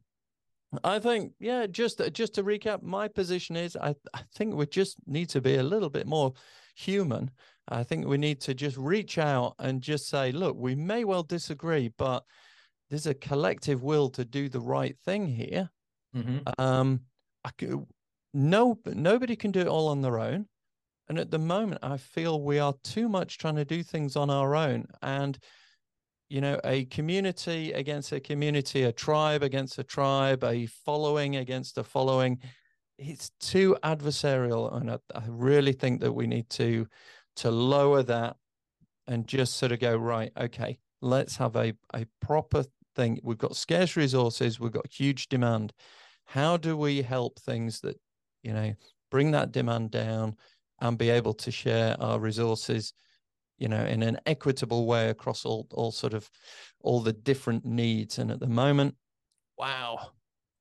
I 0.85 1.01
think, 1.01 1.33
yeah, 1.39 1.67
just 1.67 2.01
just 2.13 2.35
to 2.35 2.45
recap, 2.45 2.83
my 2.83 3.09
position 3.09 3.57
is 3.57 3.77
I, 3.77 3.95
I 4.15 4.21
think 4.35 4.55
we 4.55 4.67
just 4.67 4.97
need 5.07 5.29
to 5.31 5.41
be 5.41 5.57
a 5.57 5.63
little 5.63 5.91
bit 5.91 6.07
more 6.07 6.33
human. 6.77 7.31
I 7.69 7.85
think 7.85 8.07
we 8.07 8.19
need 8.19 8.41
to 8.43 8.55
just 8.55 8.77
reach 8.77 9.19
out 9.19 9.55
and 9.59 9.81
just 9.81 10.09
say, 10.09 10.33
look, 10.33 10.57
we 10.57 10.75
may 10.75 11.05
well 11.05 11.23
disagree, 11.23 11.93
but 11.97 12.25
there's 12.91 13.07
a 13.07 13.15
collective 13.15 13.83
will 13.83 14.11
to 14.11 14.25
do 14.25 14.49
the 14.49 14.61
right 14.61 14.97
thing 15.05 15.27
here. 15.27 15.71
Mm-hmm. 16.15 16.39
Um, 16.59 17.01
I, 17.45 17.51
no, 18.35 18.79
nobody 18.85 19.37
can 19.37 19.51
do 19.51 19.61
it 19.61 19.69
all 19.69 19.89
on 19.89 20.03
their 20.03 20.19
own. 20.19 20.47
And 21.09 21.19
at 21.19 21.31
the 21.31 21.39
moment, 21.39 21.81
I 21.83 21.97
feel 21.97 22.43
we 22.43 22.59
are 22.59 22.75
too 22.85 23.09
much 23.09 23.39
trying 23.39 23.57
to 23.57 23.65
do 23.65 23.83
things 23.83 24.17
on 24.17 24.31
our 24.31 24.55
own. 24.55 24.87
And, 25.03 25.39
you 26.29 26.41
know, 26.41 26.59
a 26.65 26.85
community 26.87 27.73
against 27.73 28.13
a 28.13 28.21
community, 28.21 28.85
a 28.85 28.93
tribe 28.93 29.43
against 29.43 29.79
a 29.79 29.85
tribe, 29.85 30.45
a 30.45 30.67
following 30.67 31.37
against 31.37 31.79
a 31.79 31.85
following, 31.85 32.39
it's 32.99 33.31
too 33.41 33.77
adversarial. 33.83 34.75
And 34.75 34.91
I, 34.91 34.99
I 35.15 35.23
really 35.29 35.73
think 35.73 36.01
that 36.01 36.13
we 36.13 36.27
need 36.27 36.49
to 36.51 36.87
to 37.37 37.51
lower 37.51 38.03
that 38.03 38.37
and 39.07 39.27
just 39.27 39.57
sort 39.57 39.73
of 39.73 39.81
go, 39.81 39.97
right, 39.97 40.33
okay, 40.37 40.79
let's 41.01 41.37
have 41.37 41.57
a, 41.57 41.75
a 41.95 42.07
proper 42.21 42.65
thing. 42.95 43.19
We've 43.23 43.39
got 43.39 43.57
scarce 43.57 43.97
resources, 43.97 44.61
we've 44.61 44.73
got 44.73 44.87
huge 44.91 45.29
demand. 45.29 45.73
How 46.25 46.57
do 46.57 46.77
we 46.77 47.03
help 47.03 47.41
things 47.41 47.81
that 47.81 47.99
you 48.43 48.53
know, 48.53 48.75
bring 49.11 49.31
that 49.33 49.53
demand 49.53 49.91
down 49.91 50.37
and 50.81 50.99
be 50.99 51.11
able 51.11 51.35
to 51.35 51.51
share 51.51 51.97
our 52.01 52.19
resources, 52.19 52.93
you 53.59 53.69
know, 53.69 53.85
in 53.85 54.03
an 54.03 54.19
equitable 54.27 54.87
way 54.87 55.09
across 55.09 55.45
all 55.45 55.67
all 55.71 55.93
sort 55.93 56.15
of 56.15 56.29
all 56.81 57.01
the 57.01 57.13
different 57.13 57.65
needs. 57.65 58.19
And 58.19 58.31
at 58.31 58.41
the 58.41 58.49
moment, 58.49 58.97
wow, 59.57 60.11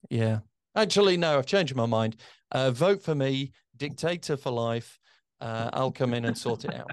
yeah. 0.09 0.39
Actually, 0.75 1.17
no, 1.17 1.37
I've 1.37 1.45
changed 1.45 1.75
my 1.75 1.85
mind. 1.85 2.17
Uh, 2.51 2.71
vote 2.71 3.03
for 3.03 3.15
me, 3.15 3.51
dictator 3.75 4.37
for 4.37 4.51
life. 4.51 4.99
Uh, 5.41 5.69
I'll 5.73 5.91
come 5.91 6.13
in 6.13 6.25
and 6.25 6.37
sort 6.37 6.65
it 6.65 6.73
out. 6.73 6.91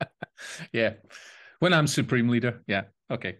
yeah. 0.72 0.94
When 1.58 1.74
I'm 1.74 1.86
supreme 1.86 2.28
leader, 2.28 2.62
yeah, 2.66 2.84
Okay, 3.10 3.38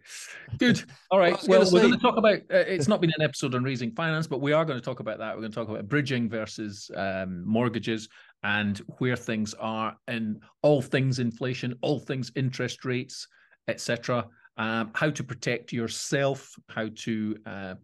good. 0.59 0.83
All 1.13 1.19
right. 1.19 1.37
Well, 1.47 1.61
well 1.61 1.73
we're 1.73 1.81
going 1.83 1.93
to 1.93 1.99
talk 1.99 2.17
about. 2.17 2.39
Uh, 2.53 2.65
it's 2.67 2.89
not 2.89 3.01
been 3.01 3.13
an 3.17 3.23
episode 3.23 3.55
on 3.55 3.63
raising 3.63 3.93
finance, 3.93 4.27
but 4.27 4.41
we 4.41 4.53
are 4.53 4.65
going 4.65 4.79
to 4.79 4.85
talk 4.85 5.01
about 5.01 5.19
that. 5.19 5.35
We're 5.35 5.43
going 5.43 5.53
to 5.53 5.55
talk 5.55 5.69
about 5.69 5.89
bridging 5.89 6.29
versus 6.29 6.91
um, 6.97 7.45
mortgages 7.47 8.09
and 8.43 8.79
where 8.99 9.17
things 9.17 9.55
are 9.55 9.97
in 10.09 10.41
all 10.63 10.83
things 10.83 11.21
inflation, 11.21 11.75
all 11.83 12.01
things 12.01 12.33
interest 12.35 12.85
rates, 12.85 13.29
etc. 13.69 14.27
Um, 14.57 14.91
how 14.95 15.11
to 15.11 15.23
protect 15.23 15.73
yourself, 15.73 16.53
how 16.69 16.89
to, 16.97 17.37
uh, 17.47 17.75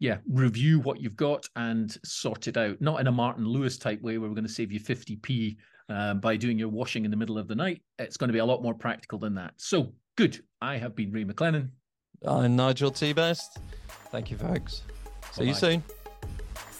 yeah, 0.00 0.18
review 0.28 0.78
what 0.80 1.00
you've 1.00 1.16
got 1.16 1.48
and 1.56 1.96
sort 2.04 2.48
it 2.48 2.58
out. 2.58 2.80
Not 2.82 3.00
in 3.00 3.06
a 3.06 3.12
Martin 3.12 3.46
Lewis 3.46 3.78
type 3.78 4.02
way 4.02 4.18
where 4.18 4.28
we're 4.28 4.34
going 4.34 4.46
to 4.46 4.52
save 4.52 4.72
you 4.72 4.80
50p 4.80 5.56
uh, 5.88 6.14
by 6.14 6.36
doing 6.36 6.58
your 6.58 6.68
washing 6.68 7.04
in 7.04 7.10
the 7.10 7.16
middle 7.16 7.38
of 7.38 7.48
the 7.48 7.54
night. 7.54 7.82
It's 7.98 8.16
going 8.16 8.28
to 8.28 8.32
be 8.32 8.38
a 8.38 8.44
lot 8.44 8.62
more 8.62 8.74
practical 8.74 9.18
than 9.18 9.34
that. 9.34 9.54
So 9.56 9.92
Good. 10.16 10.44
I 10.60 10.76
have 10.76 10.94
been 10.94 11.10
Ray 11.10 11.24
McLennan. 11.24 11.70
I'm 12.24 12.54
Nigel 12.54 12.92
T. 12.92 13.12
Best. 13.12 13.58
Thank 14.12 14.30
you, 14.30 14.36
folks. 14.36 14.82
See 15.32 15.40
Bye-bye. 15.40 15.44
you 15.48 15.54
soon. 15.54 15.84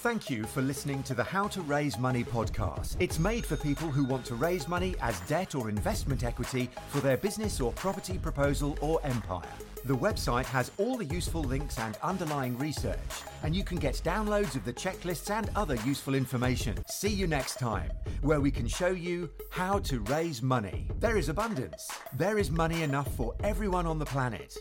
Thank 0.05 0.29
you 0.29 0.43
for 0.43 0.61
listening 0.61 1.01
to 1.01 1.15
the 1.15 1.23
How 1.23 1.47
to 1.47 1.63
Raise 1.63 1.97
Money 1.97 2.23
podcast. 2.23 2.95
It's 2.99 3.17
made 3.17 3.43
for 3.43 3.55
people 3.55 3.87
who 3.87 4.03
want 4.03 4.23
to 4.25 4.35
raise 4.35 4.67
money 4.67 4.93
as 5.01 5.19
debt 5.21 5.55
or 5.55 5.67
investment 5.67 6.23
equity 6.23 6.69
for 6.89 6.99
their 6.99 7.17
business 7.17 7.59
or 7.59 7.71
property 7.71 8.19
proposal 8.19 8.77
or 8.81 8.99
empire. 9.03 9.49
The 9.83 9.97
website 9.97 10.45
has 10.45 10.71
all 10.77 10.95
the 10.95 11.05
useful 11.05 11.41
links 11.41 11.79
and 11.79 11.97
underlying 12.03 12.55
research, 12.59 12.99
and 13.41 13.55
you 13.55 13.63
can 13.63 13.79
get 13.79 13.95
downloads 14.05 14.55
of 14.55 14.63
the 14.63 14.73
checklists 14.73 15.31
and 15.31 15.49
other 15.55 15.73
useful 15.77 16.13
information. 16.13 16.77
See 16.85 17.09
you 17.09 17.25
next 17.25 17.57
time, 17.57 17.89
where 18.21 18.41
we 18.41 18.51
can 18.51 18.67
show 18.67 18.89
you 18.89 19.27
how 19.49 19.79
to 19.79 20.01
raise 20.01 20.43
money. 20.43 20.87
There 20.99 21.17
is 21.17 21.29
abundance. 21.29 21.89
There 22.13 22.37
is 22.37 22.51
money 22.51 22.83
enough 22.83 23.11
for 23.15 23.33
everyone 23.43 23.87
on 23.87 23.97
the 23.97 24.05
planet. 24.05 24.55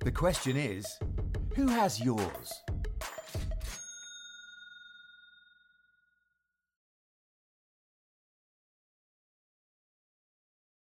The 0.00 0.12
question 0.12 0.58
is, 0.58 0.98
who 1.56 1.68
has 1.68 1.98
yours? 1.98 2.52